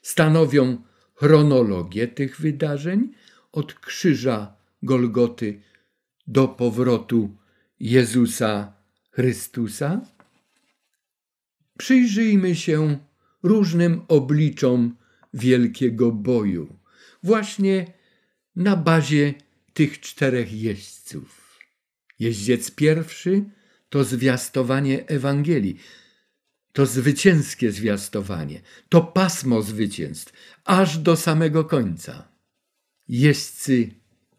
stanowią 0.04 0.82
chronologię 1.16 2.08
tych 2.08 2.42
wydarzeń 2.42 3.12
od 3.52 3.74
krzyża 3.74 4.56
Golgoty 4.84 5.62
do 6.28 6.48
powrotu 6.48 7.38
Jezusa 7.80 8.74
Chrystusa? 9.12 10.02
Przyjrzyjmy 11.78 12.56
się 12.56 12.98
różnym 13.44 14.02
obliczom 14.08 14.96
wielkiego 15.34 16.12
boju, 16.12 16.76
właśnie 17.24 17.94
na 18.56 18.76
bazie 18.76 19.34
tych 19.74 20.00
czterech 20.00 20.54
jeźdźców. 20.54 21.39
Jeździec 22.20 22.72
pierwszy 22.72 23.44
to 23.90 24.04
zwiastowanie 24.04 25.08
Ewangelii, 25.08 25.80
to 26.74 26.86
zwycięskie 26.86 27.72
zwiastowanie, 27.72 28.62
to 28.90 29.02
pasmo 29.02 29.62
zwycięstw, 29.62 30.34
aż 30.64 30.98
do 30.98 31.16
samego 31.16 31.66
końca. 31.66 32.28
Jeźdźcy 33.08 33.90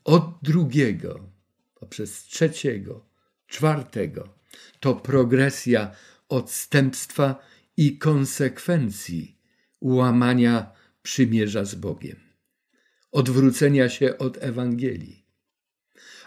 od 0.04 0.38
drugiego 0.42 1.30
poprzez 1.74 2.22
trzeciego, 2.24 3.06
czwartego 3.46 4.34
to 4.80 4.94
progresja 4.94 5.90
odstępstwa 6.28 7.42
i 7.76 7.98
konsekwencji 7.98 9.38
łamania 9.80 10.72
przymierza 11.02 11.64
z 11.64 11.74
Bogiem, 11.74 12.16
odwrócenia 13.12 13.88
się 13.88 14.18
od 14.18 14.38
Ewangelii. 14.40 15.26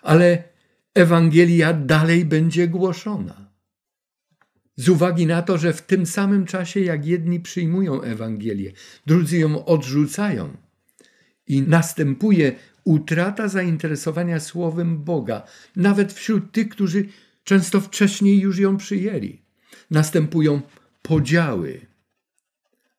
Ale 0.01 0.52
Ewangelia 0.93 1.73
dalej 1.73 2.25
będzie 2.25 2.67
głoszona. 2.67 3.53
Z 4.75 4.89
uwagi 4.89 5.25
na 5.25 5.41
to, 5.41 5.57
że 5.57 5.73
w 5.73 5.81
tym 5.81 6.05
samym 6.05 6.45
czasie, 6.45 6.79
jak 6.79 7.05
jedni 7.05 7.39
przyjmują 7.39 8.01
Ewangelię, 8.01 8.71
drudzy 9.05 9.37
ją 9.37 9.65
odrzucają 9.65 10.57
i 11.47 11.61
następuje 11.61 12.55
utrata 12.83 13.47
zainteresowania 13.47 14.39
słowem 14.39 15.03
Boga, 15.03 15.47
nawet 15.75 16.13
wśród 16.13 16.51
tych, 16.51 16.69
którzy 16.69 17.05
często 17.43 17.81
wcześniej 17.81 18.39
już 18.39 18.59
ją 18.59 18.77
przyjęli. 18.77 19.41
Następują 19.91 20.61
podziały, 21.01 21.85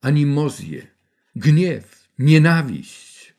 animozje, 0.00 0.86
gniew, 1.36 2.08
nienawiść. 2.18 3.34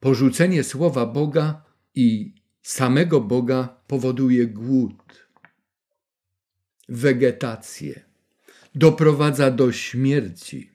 Porzucenie 0.00 0.64
słowa 0.64 1.06
Boga 1.06 1.64
i 1.94 2.37
samego 2.68 3.20
Boga 3.20 3.68
powoduje 3.86 4.46
głód, 4.46 5.28
wegetację, 6.88 8.00
doprowadza 8.74 9.50
do 9.50 9.72
śmierci, 9.72 10.70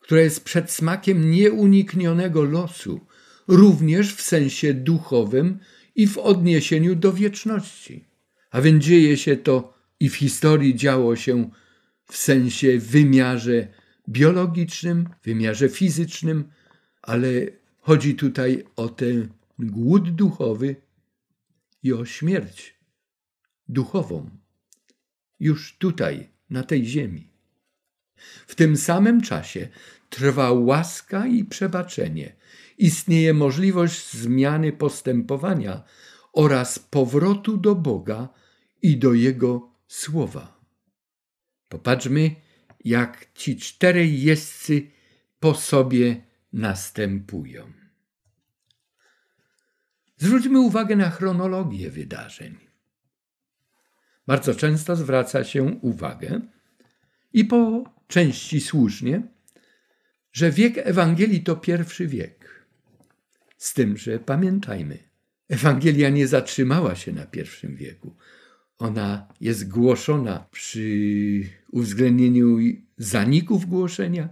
która 0.00 0.20
jest 0.20 0.44
przedsmakiem 0.44 1.30
nieuniknionego 1.30 2.42
losu, 2.42 3.00
również 3.48 4.14
w 4.14 4.22
sensie 4.22 4.74
duchowym 4.74 5.58
i 5.94 6.06
w 6.06 6.18
odniesieniu 6.18 6.94
do 6.94 7.12
wieczności. 7.12 8.04
A 8.50 8.60
więc 8.60 8.84
dzieje 8.84 9.16
się 9.16 9.36
to 9.36 9.74
i 10.00 10.08
w 10.08 10.16
historii 10.16 10.74
działo 10.74 11.16
się 11.16 11.50
w 12.04 12.16
sensie 12.16 12.78
wymiarze 12.78 13.68
biologicznym, 14.08 15.08
wymiarze 15.24 15.68
fizycznym, 15.68 16.44
ale 17.02 17.28
chodzi 17.80 18.14
tutaj 18.14 18.64
o 18.76 18.88
ten 18.88 19.28
głód 19.58 20.10
duchowy 20.10 20.76
i 21.82 21.92
o 21.92 22.04
śmierć 22.04 22.78
duchową. 23.68 24.30
Już 25.40 25.78
tutaj, 25.78 26.28
na 26.50 26.62
tej 26.62 26.86
ziemi. 26.86 27.32
W 28.46 28.54
tym 28.54 28.76
samym 28.76 29.22
czasie 29.22 29.68
trwa 30.08 30.52
łaska 30.52 31.26
i 31.26 31.44
przebaczenie. 31.44 32.36
Istnieje 32.78 33.34
możliwość 33.34 34.12
zmiany 34.12 34.72
postępowania 34.72 35.82
oraz 36.32 36.78
powrotu 36.78 37.56
do 37.56 37.74
Boga 37.74 38.28
i 38.82 38.96
do 38.96 39.12
Jego 39.12 39.70
słowa. 39.88 40.60
Popatrzmy, 41.68 42.34
jak 42.84 43.32
ci 43.34 43.56
czterej 43.56 44.22
jeźdźcy 44.22 44.90
po 45.40 45.54
sobie 45.54 46.24
następują. 46.52 47.81
Zwróćmy 50.22 50.60
uwagę 50.60 50.96
na 50.96 51.10
chronologię 51.10 51.90
wydarzeń. 51.90 52.56
Bardzo 54.26 54.54
często 54.54 54.96
zwraca 54.96 55.44
się 55.44 55.62
uwagę 55.62 56.40
i 57.32 57.44
po 57.44 57.84
części 58.08 58.60
słusznie, 58.60 59.22
że 60.32 60.50
wiek 60.50 60.78
Ewangelii 60.78 61.42
to 61.42 61.56
pierwszy 61.56 62.06
wiek. 62.06 62.66
Z 63.56 63.74
tym, 63.74 63.96
że 63.96 64.18
pamiętajmy, 64.18 64.98
Ewangelia 65.48 66.10
nie 66.10 66.26
zatrzymała 66.26 66.94
się 66.94 67.12
na 67.12 67.26
pierwszym 67.26 67.76
wieku. 67.76 68.16
Ona 68.78 69.28
jest 69.40 69.68
głoszona 69.68 70.46
przy 70.50 71.42
uwzględnieniu 71.72 72.58
zaników 72.98 73.66
głoszenia, 73.66 74.28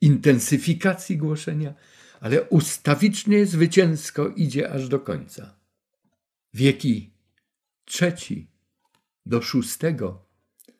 intensyfikacji 0.00 1.16
głoszenia, 1.16 1.74
ale 2.22 2.42
ustawicznie, 2.42 3.46
zwycięsko 3.46 4.28
idzie 4.28 4.70
aż 4.70 4.88
do 4.88 5.00
końca. 5.00 5.54
Wieki 6.54 7.10
trzeci 7.84 8.50
do 9.26 9.42
szóstego 9.42 10.26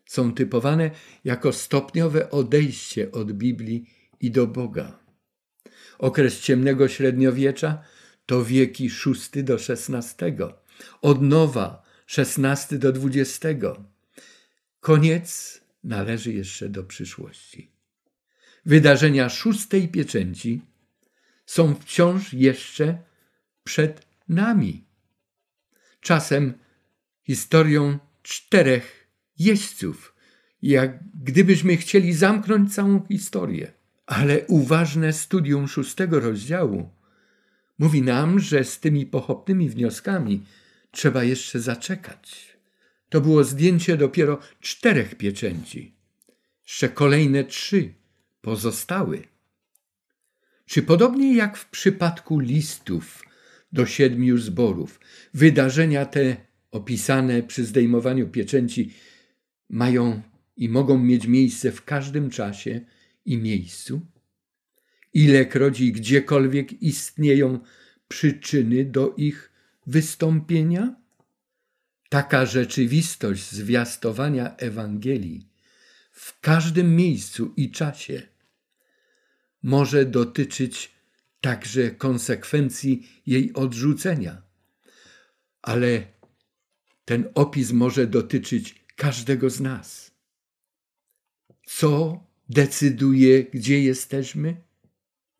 są 0.04 0.34
typowane 0.34 0.90
jako 1.24 1.52
stopniowe 1.52 2.30
odejście 2.30 3.12
od 3.12 3.32
Biblii 3.32 3.90
i 4.20 4.30
do 4.30 4.46
Boga. 4.46 4.98
Okres 5.98 6.40
ciemnego 6.40 6.88
średniowiecza 6.88 7.82
to 8.26 8.44
wieki 8.44 8.90
szósty 8.90 9.42
do 9.42 9.58
szesnastego, 9.58 10.62
od 11.00 11.22
nowa 11.22 11.82
szesnasty 12.06 12.78
do 12.78 12.92
dwudziestego. 12.92 13.84
Koniec 14.80 15.60
należy 15.84 16.32
jeszcze 16.32 16.68
do 16.68 16.84
przyszłości. 16.84 17.70
Wydarzenia 18.66 19.28
szóstej 19.28 19.88
pieczęci 19.88 20.71
są 21.52 21.74
wciąż 21.74 22.32
jeszcze 22.32 22.98
przed 23.64 24.06
nami. 24.28 24.84
Czasem 26.00 26.54
historią 27.22 27.98
czterech 28.22 29.08
jeźdźców, 29.38 30.14
jak 30.62 30.98
gdybyśmy 31.14 31.76
chcieli 31.76 32.12
zamknąć 32.12 32.74
całą 32.74 33.06
historię. 33.06 33.72
Ale 34.06 34.46
uważne 34.46 35.12
studium 35.12 35.68
szóstego 35.68 36.20
rozdziału 36.20 36.90
mówi 37.78 38.02
nam, 38.02 38.40
że 38.40 38.64
z 38.64 38.80
tymi 38.80 39.06
pochopnymi 39.06 39.68
wnioskami 39.68 40.44
trzeba 40.90 41.24
jeszcze 41.24 41.60
zaczekać. 41.60 42.56
To 43.08 43.20
było 43.20 43.44
zdjęcie 43.44 43.96
dopiero 43.96 44.38
czterech 44.60 45.14
pieczęci. 45.14 45.94
Jeszcze 46.62 46.88
kolejne 46.88 47.44
trzy 47.44 47.94
pozostały. 48.40 49.31
Czy 50.66 50.82
podobnie 50.82 51.36
jak 51.36 51.56
w 51.56 51.70
przypadku 51.70 52.38
listów 52.38 53.24
do 53.72 53.86
siedmiu 53.86 54.38
zborów, 54.38 55.00
wydarzenia 55.34 56.06
te 56.06 56.36
opisane 56.70 57.42
przy 57.42 57.64
zdejmowaniu 57.64 58.28
pieczęci 58.28 58.94
mają 59.68 60.22
i 60.56 60.68
mogą 60.68 60.98
mieć 60.98 61.26
miejsce 61.26 61.72
w 61.72 61.84
każdym 61.84 62.30
czasie 62.30 62.80
i 63.24 63.38
miejscu? 63.38 64.00
Ilekroć 65.14 65.80
i 65.80 65.92
gdziekolwiek 65.92 66.82
istnieją 66.82 67.60
przyczyny 68.08 68.84
do 68.84 69.14
ich 69.16 69.52
wystąpienia? 69.86 70.96
Taka 72.08 72.46
rzeczywistość 72.46 73.50
zwiastowania 73.50 74.56
Ewangelii 74.56 75.48
w 76.12 76.40
każdym 76.40 76.96
miejscu 76.96 77.52
i 77.56 77.70
czasie 77.70 78.31
może 79.62 80.06
dotyczyć 80.06 80.92
także 81.40 81.90
konsekwencji 81.90 83.08
jej 83.26 83.52
odrzucenia. 83.52 84.42
Ale 85.62 86.06
ten 87.04 87.28
opis 87.34 87.72
może 87.72 88.06
dotyczyć 88.06 88.84
każdego 88.96 89.50
z 89.50 89.60
nas. 89.60 90.10
Co 91.66 92.20
decyduje, 92.48 93.44
gdzie 93.44 93.82
jesteśmy? 93.82 94.56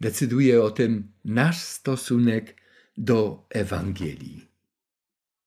Decyduje 0.01 0.63
o 0.63 0.71
tym 0.71 1.13
nasz 1.25 1.63
stosunek 1.63 2.57
do 2.97 3.47
Ewangelii. 3.51 4.49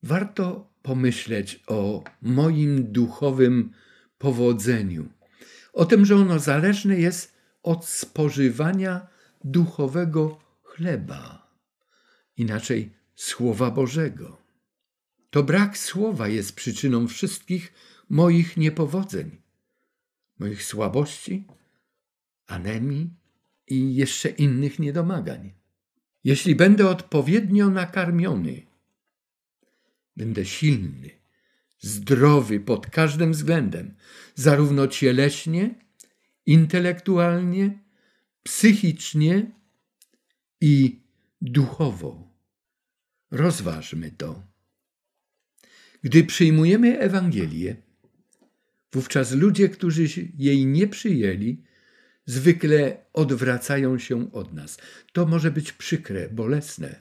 Warto 0.02 0.72
pomyśleć 0.82 1.62
o 1.66 2.04
moim 2.22 2.92
duchowym 2.92 3.72
powodzeniu, 4.18 5.08
o 5.72 5.84
tym, 5.84 6.04
że 6.04 6.16
ono 6.16 6.38
zależne 6.38 7.00
jest 7.00 7.35
od 7.66 7.86
spożywania 7.86 9.08
duchowego 9.44 10.38
chleba, 10.62 11.50
inaczej 12.36 12.90
Słowa 13.14 13.70
Bożego. 13.70 14.42
To 15.30 15.42
brak 15.42 15.78
słowa 15.78 16.28
jest 16.28 16.52
przyczyną 16.52 17.08
wszystkich 17.08 17.72
moich 18.08 18.56
niepowodzeń, 18.56 19.42
moich 20.38 20.64
słabości, 20.64 21.46
anemii 22.46 23.10
i 23.66 23.94
jeszcze 23.94 24.28
innych 24.28 24.78
niedomagań. 24.78 25.52
Jeśli 26.24 26.54
będę 26.54 26.88
odpowiednio 26.88 27.70
nakarmiony, 27.70 28.66
będę 30.16 30.44
silny, 30.44 31.10
zdrowy 31.78 32.60
pod 32.60 32.86
każdym 32.86 33.32
względem, 33.32 33.94
zarówno 34.34 34.88
cieleśnie, 34.88 35.85
intelektualnie, 36.46 37.78
psychicznie 38.42 39.50
i 40.60 41.00
duchowo. 41.40 42.36
Rozważmy 43.30 44.10
to. 44.10 44.42
Gdy 46.02 46.24
przyjmujemy 46.24 46.98
Ewangelię, 46.98 47.76
wówczas 48.92 49.32
ludzie, 49.32 49.68
którzy 49.68 50.06
jej 50.38 50.66
nie 50.66 50.86
przyjęli, 50.86 51.62
zwykle 52.26 52.96
odwracają 53.12 53.98
się 53.98 54.32
od 54.32 54.52
nas. 54.52 54.78
To 55.12 55.26
może 55.26 55.50
być 55.50 55.72
przykre, 55.72 56.28
bolesne, 56.28 57.00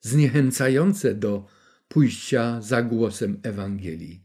zniechęcające 0.00 1.14
do 1.14 1.46
pójścia 1.88 2.60
za 2.60 2.82
głosem 2.82 3.40
Ewangelii. 3.42 4.24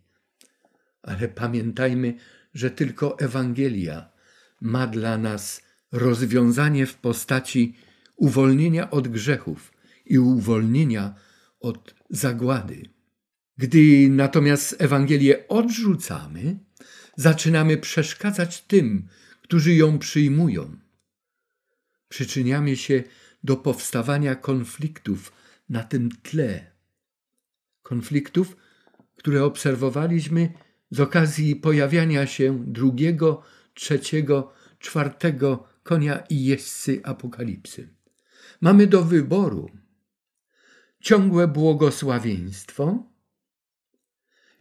Ale 1.01 1.27
pamiętajmy, 1.27 2.17
że 2.53 2.71
tylko 2.71 3.19
Ewangelia 3.19 4.14
ma 4.61 4.87
dla 4.87 5.17
nas 5.17 5.61
rozwiązanie 5.91 6.85
w 6.85 6.95
postaci 6.95 7.75
uwolnienia 8.15 8.91
od 8.91 9.07
grzechów 9.07 9.73
i 10.05 10.19
uwolnienia 10.19 11.15
od 11.59 11.95
zagłady. 12.09 12.89
Gdy 13.57 14.09
natomiast 14.09 14.75
Ewangelię 14.79 15.47
odrzucamy, 15.47 16.59
zaczynamy 17.15 17.77
przeszkadzać 17.77 18.61
tym, 18.61 19.07
którzy 19.41 19.75
ją 19.75 19.99
przyjmują. 19.99 20.77
Przyczyniamy 22.07 22.75
się 22.75 23.03
do 23.43 23.57
powstawania 23.57 24.35
konfliktów 24.35 25.31
na 25.69 25.83
tym 25.83 26.09
tle. 26.23 26.71
Konfliktów, 27.81 28.57
które 29.17 29.43
obserwowaliśmy 29.43 30.53
z 30.91 30.99
okazji 30.99 31.55
pojawiania 31.55 32.27
się 32.27 32.63
drugiego, 32.67 33.43
trzeciego, 33.75 34.53
czwartego 34.79 35.67
konia 35.83 36.23
i 36.29 36.45
jeźdźcy 36.45 37.01
apokalipsy. 37.03 37.89
Mamy 38.61 38.87
do 38.87 39.03
wyboru 39.03 39.69
ciągłe 40.99 41.47
błogosławieństwo 41.47 43.11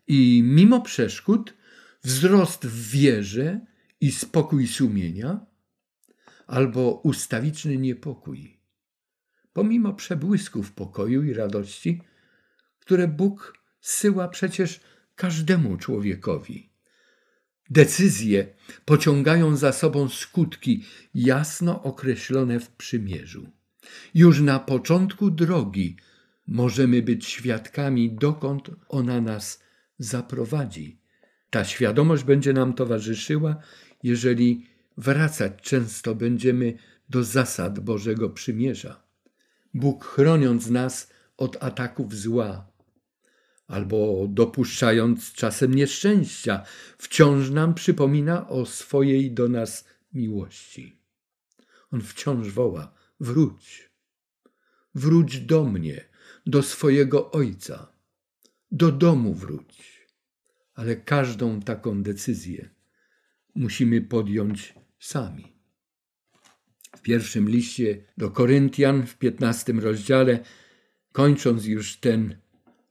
i 0.06 0.42
mimo 0.44 0.80
przeszkód 0.80 1.54
wzrost 2.02 2.66
w 2.66 2.90
wierze 2.90 3.60
i 4.00 4.12
spokój 4.12 4.66
sumienia, 4.66 5.46
albo 6.46 7.00
ustawiczny 7.04 7.78
niepokój, 7.78 8.60
pomimo 9.52 9.94
przebłysków 9.94 10.72
pokoju 10.72 11.22
i 11.22 11.34
radości, 11.34 12.02
które 12.80 13.08
Bóg 13.08 13.58
syła 13.80 14.28
przecież 14.28 14.80
każdemu 15.14 15.76
człowiekowi. 15.76 16.73
Decyzje 17.70 18.46
pociągają 18.84 19.56
za 19.56 19.72
sobą 19.72 20.08
skutki 20.08 20.84
jasno 21.14 21.82
określone 21.82 22.60
w 22.60 22.70
przymierzu. 22.70 23.50
Już 24.14 24.40
na 24.40 24.58
początku 24.58 25.30
drogi 25.30 25.96
możemy 26.46 27.02
być 27.02 27.26
świadkami, 27.26 28.12
dokąd 28.12 28.70
ona 28.88 29.20
nas 29.20 29.62
zaprowadzi. 29.98 30.98
Ta 31.50 31.64
świadomość 31.64 32.24
będzie 32.24 32.52
nam 32.52 32.72
towarzyszyła, 32.72 33.56
jeżeli 34.02 34.66
wracać 34.96 35.52
często 35.62 36.14
będziemy 36.14 36.78
do 37.08 37.24
zasad 37.24 37.80
Bożego 37.80 38.30
Przymierza. 38.30 39.02
Bóg 39.74 40.04
chroniąc 40.04 40.70
nas 40.70 41.10
od 41.36 41.64
ataków 41.64 42.14
zła, 42.14 42.66
albo 43.66 44.26
dopuszczając 44.28 45.32
czasem 45.32 45.74
nieszczęścia, 45.74 46.62
wciąż 46.98 47.50
nam 47.50 47.74
przypomina 47.74 48.48
o 48.48 48.66
swojej 48.66 49.32
do 49.32 49.48
nas 49.48 49.84
miłości. 50.12 50.98
On 51.90 52.00
wciąż 52.00 52.50
woła: 52.50 52.94
wróć, 53.20 53.90
wróć 54.94 55.40
do 55.40 55.64
mnie, 55.64 56.04
do 56.46 56.62
swojego 56.62 57.30
Ojca, 57.30 57.92
do 58.70 58.92
domu 58.92 59.34
wróć. 59.34 59.94
Ale 60.74 60.96
każdą 60.96 61.60
taką 61.60 62.02
decyzję 62.02 62.70
musimy 63.54 64.00
podjąć 64.00 64.74
sami. 64.98 65.52
W 66.96 67.02
pierwszym 67.02 67.48
liście 67.48 68.04
do 68.16 68.30
Koryntian, 68.30 69.06
w 69.06 69.18
piętnastym 69.18 69.80
rozdziale, 69.80 70.44
kończąc 71.12 71.64
już 71.66 71.96
ten 71.96 72.43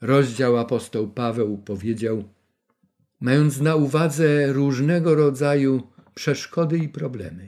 rozdział, 0.04 0.58
apostoł 0.58 1.08
Paweł 1.08 1.58
powiedział: 1.58 2.24
Mając 3.20 3.62
na 3.62 3.76
uwadze 3.76 4.54
różnego 4.54 5.16
rodzaju 5.16 5.88
przeszkody 6.16 6.78
i 6.78 6.90
problemy, 6.90 7.48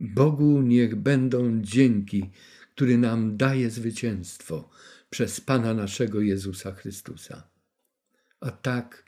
Bogu 0.00 0.62
niech 0.62 0.94
będą 0.94 1.60
dzięki, 1.60 2.30
który 2.74 2.98
nam 2.98 3.36
daje 3.36 3.70
zwycięstwo 3.70 4.70
przez 5.10 5.40
Pana 5.40 5.74
naszego 5.74 6.20
Jezusa 6.20 6.72
Chrystusa. 6.72 7.48
A 8.40 8.50
tak, 8.50 9.04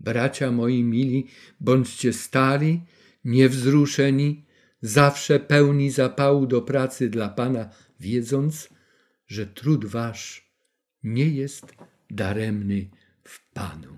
bracia 0.00 0.52
moi 0.52 0.82
mili, 0.84 1.26
bądźcie 1.60 2.12
stali, 2.12 2.82
niewzruszeni, 3.24 4.44
zawsze 4.82 5.40
pełni 5.40 5.90
zapału 5.90 6.46
do 6.46 6.62
pracy 6.62 7.10
dla 7.10 7.28
Pana, 7.28 7.70
wiedząc, 8.00 8.68
że 9.26 9.46
trud 9.46 9.84
wasz 9.84 10.51
nie 11.04 11.28
jest 11.28 11.66
daremny 12.10 12.90
w 13.24 13.50
Panu. 13.52 13.96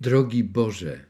Drogi 0.00 0.44
Boże, 0.44 1.04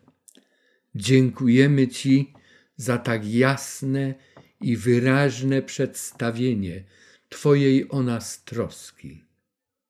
dziękujemy 0.95 1.89
Ci 1.89 2.33
za 2.77 2.99
tak 2.99 3.29
jasne 3.29 4.15
i 4.61 4.77
wyraźne 4.77 5.63
przedstawienie 5.63 6.85
Twojej 7.29 7.91
o 7.91 8.03
nas 8.03 8.45
troski. 8.45 9.25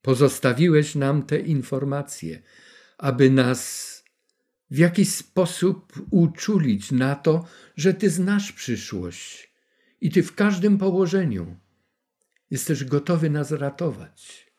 Pozostawiłeś 0.03 0.95
nam 0.95 1.23
te 1.23 1.39
informacje, 1.41 2.43
aby 2.99 3.31
nas 3.31 3.93
w 4.71 4.79
jakiś 4.79 5.09
sposób 5.09 6.07
uczulić 6.11 6.93
na 6.93 7.15
to, 7.15 7.47
że 7.77 7.95
Ty 7.95 8.11
znasz 8.11 8.53
przyszłość 8.53 9.55
i 10.01 10.11
Ty 10.11 10.23
w 10.23 10.35
każdym 10.35 10.79
położeniu 10.79 11.57
jesteś 12.53 12.85
gotowy 12.85 13.31
nas 13.31 13.51
ratować. 13.51 14.53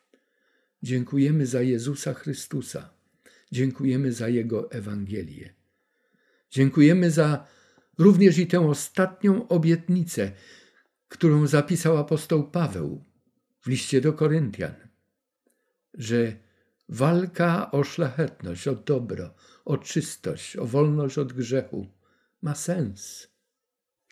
Dziękujemy 0.82 1.46
za 1.46 1.62
Jezusa 1.62 2.14
Chrystusa. 2.14 2.90
Dziękujemy 3.52 4.12
za 4.12 4.28
Jego 4.28 4.70
Ewangelię. 4.70 5.54
Dziękujemy 6.50 7.10
za 7.10 7.46
również 7.98 8.38
i 8.38 8.46
tę 8.46 8.68
ostatnią 8.68 9.48
obietnicę, 9.48 10.32
którą 11.08 11.46
zapisał 11.46 11.96
apostoł 11.96 12.50
Paweł 12.50 13.04
w 13.60 13.66
liście 13.66 14.00
do 14.00 14.12
Koryntian, 14.12 14.74
że 15.94 16.36
walka 16.88 17.70
o 17.70 17.84
szlachetność, 17.84 18.68
o 18.68 18.74
dobro, 18.74 19.34
o 19.64 19.78
czystość, 19.78 20.56
o 20.56 20.66
wolność 20.66 21.18
od 21.18 21.32
grzechu 21.32 21.86
ma 22.42 22.54
sens. 22.54 23.28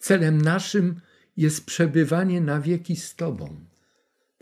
Celem 0.01 0.43
naszym 0.43 1.01
jest 1.37 1.66
przebywanie 1.66 2.41
na 2.41 2.61
wieki 2.61 2.97
z 2.97 3.16
Tobą. 3.16 3.72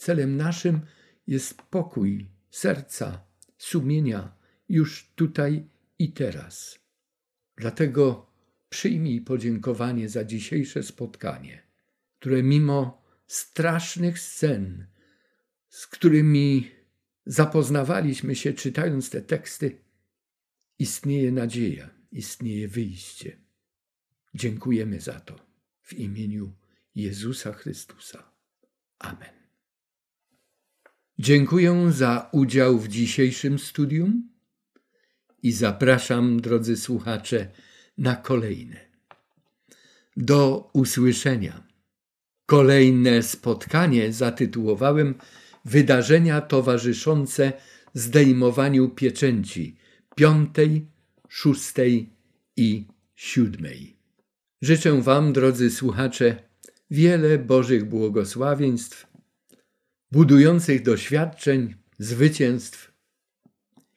Celem 0.00 0.36
naszym 0.36 0.80
jest 1.26 1.62
pokój 1.62 2.30
serca, 2.50 3.24
sumienia 3.58 4.36
już 4.68 5.12
tutaj 5.14 5.68
i 5.98 6.12
teraz. 6.12 6.78
Dlatego 7.56 8.26
przyjmij 8.68 9.20
podziękowanie 9.20 10.08
za 10.08 10.24
dzisiejsze 10.24 10.82
spotkanie, 10.82 11.62
które 12.18 12.42
mimo 12.42 13.02
strasznych 13.26 14.18
scen, 14.18 14.86
z 15.68 15.86
którymi 15.86 16.70
zapoznawaliśmy 17.26 18.34
się 18.34 18.52
czytając 18.52 19.10
te 19.10 19.20
teksty, 19.22 19.78
istnieje 20.78 21.32
nadzieja, 21.32 21.90
istnieje 22.12 22.68
wyjście. 22.68 23.36
Dziękujemy 24.34 25.00
za 25.00 25.20
to 25.20 25.36
w 25.82 25.92
imieniu 25.92 26.52
Jezusa 26.94 27.52
Chrystusa. 27.52 28.32
Amen. 28.98 29.39
Dziękuję 31.22 31.92
za 31.92 32.28
udział 32.32 32.78
w 32.78 32.88
dzisiejszym 32.88 33.58
studium 33.58 34.28
i 35.42 35.52
zapraszam, 35.52 36.40
drodzy 36.40 36.76
słuchacze, 36.76 37.48
na 37.98 38.16
kolejne. 38.16 38.76
Do 40.16 40.70
usłyszenia. 40.72 41.62
Kolejne 42.46 43.22
spotkanie 43.22 44.12
zatytułowałem 44.12 45.14
Wydarzenia 45.64 46.40
towarzyszące 46.40 47.52
zdejmowaniu 47.94 48.88
pieczęci 48.88 49.76
piątej, 50.14 50.86
szóstej 51.28 52.10
i 52.56 52.84
siódmej. 53.14 53.96
Życzę 54.62 55.02
Wam, 55.02 55.32
drodzy 55.32 55.70
słuchacze, 55.70 56.42
wiele 56.90 57.38
Bożych 57.38 57.84
błogosławieństw, 57.88 59.09
budujących 60.12 60.82
doświadczeń, 60.82 61.74
zwycięstw 61.98 62.92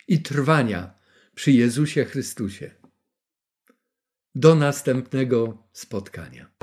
i 0.08 0.22
trwania 0.22 0.94
przy 1.36 1.52
Jezusie 1.52 2.06
Chrystusie. 2.06 2.72
Do 4.36 4.56
następnego 4.56 5.68
spotkania. 5.74 6.63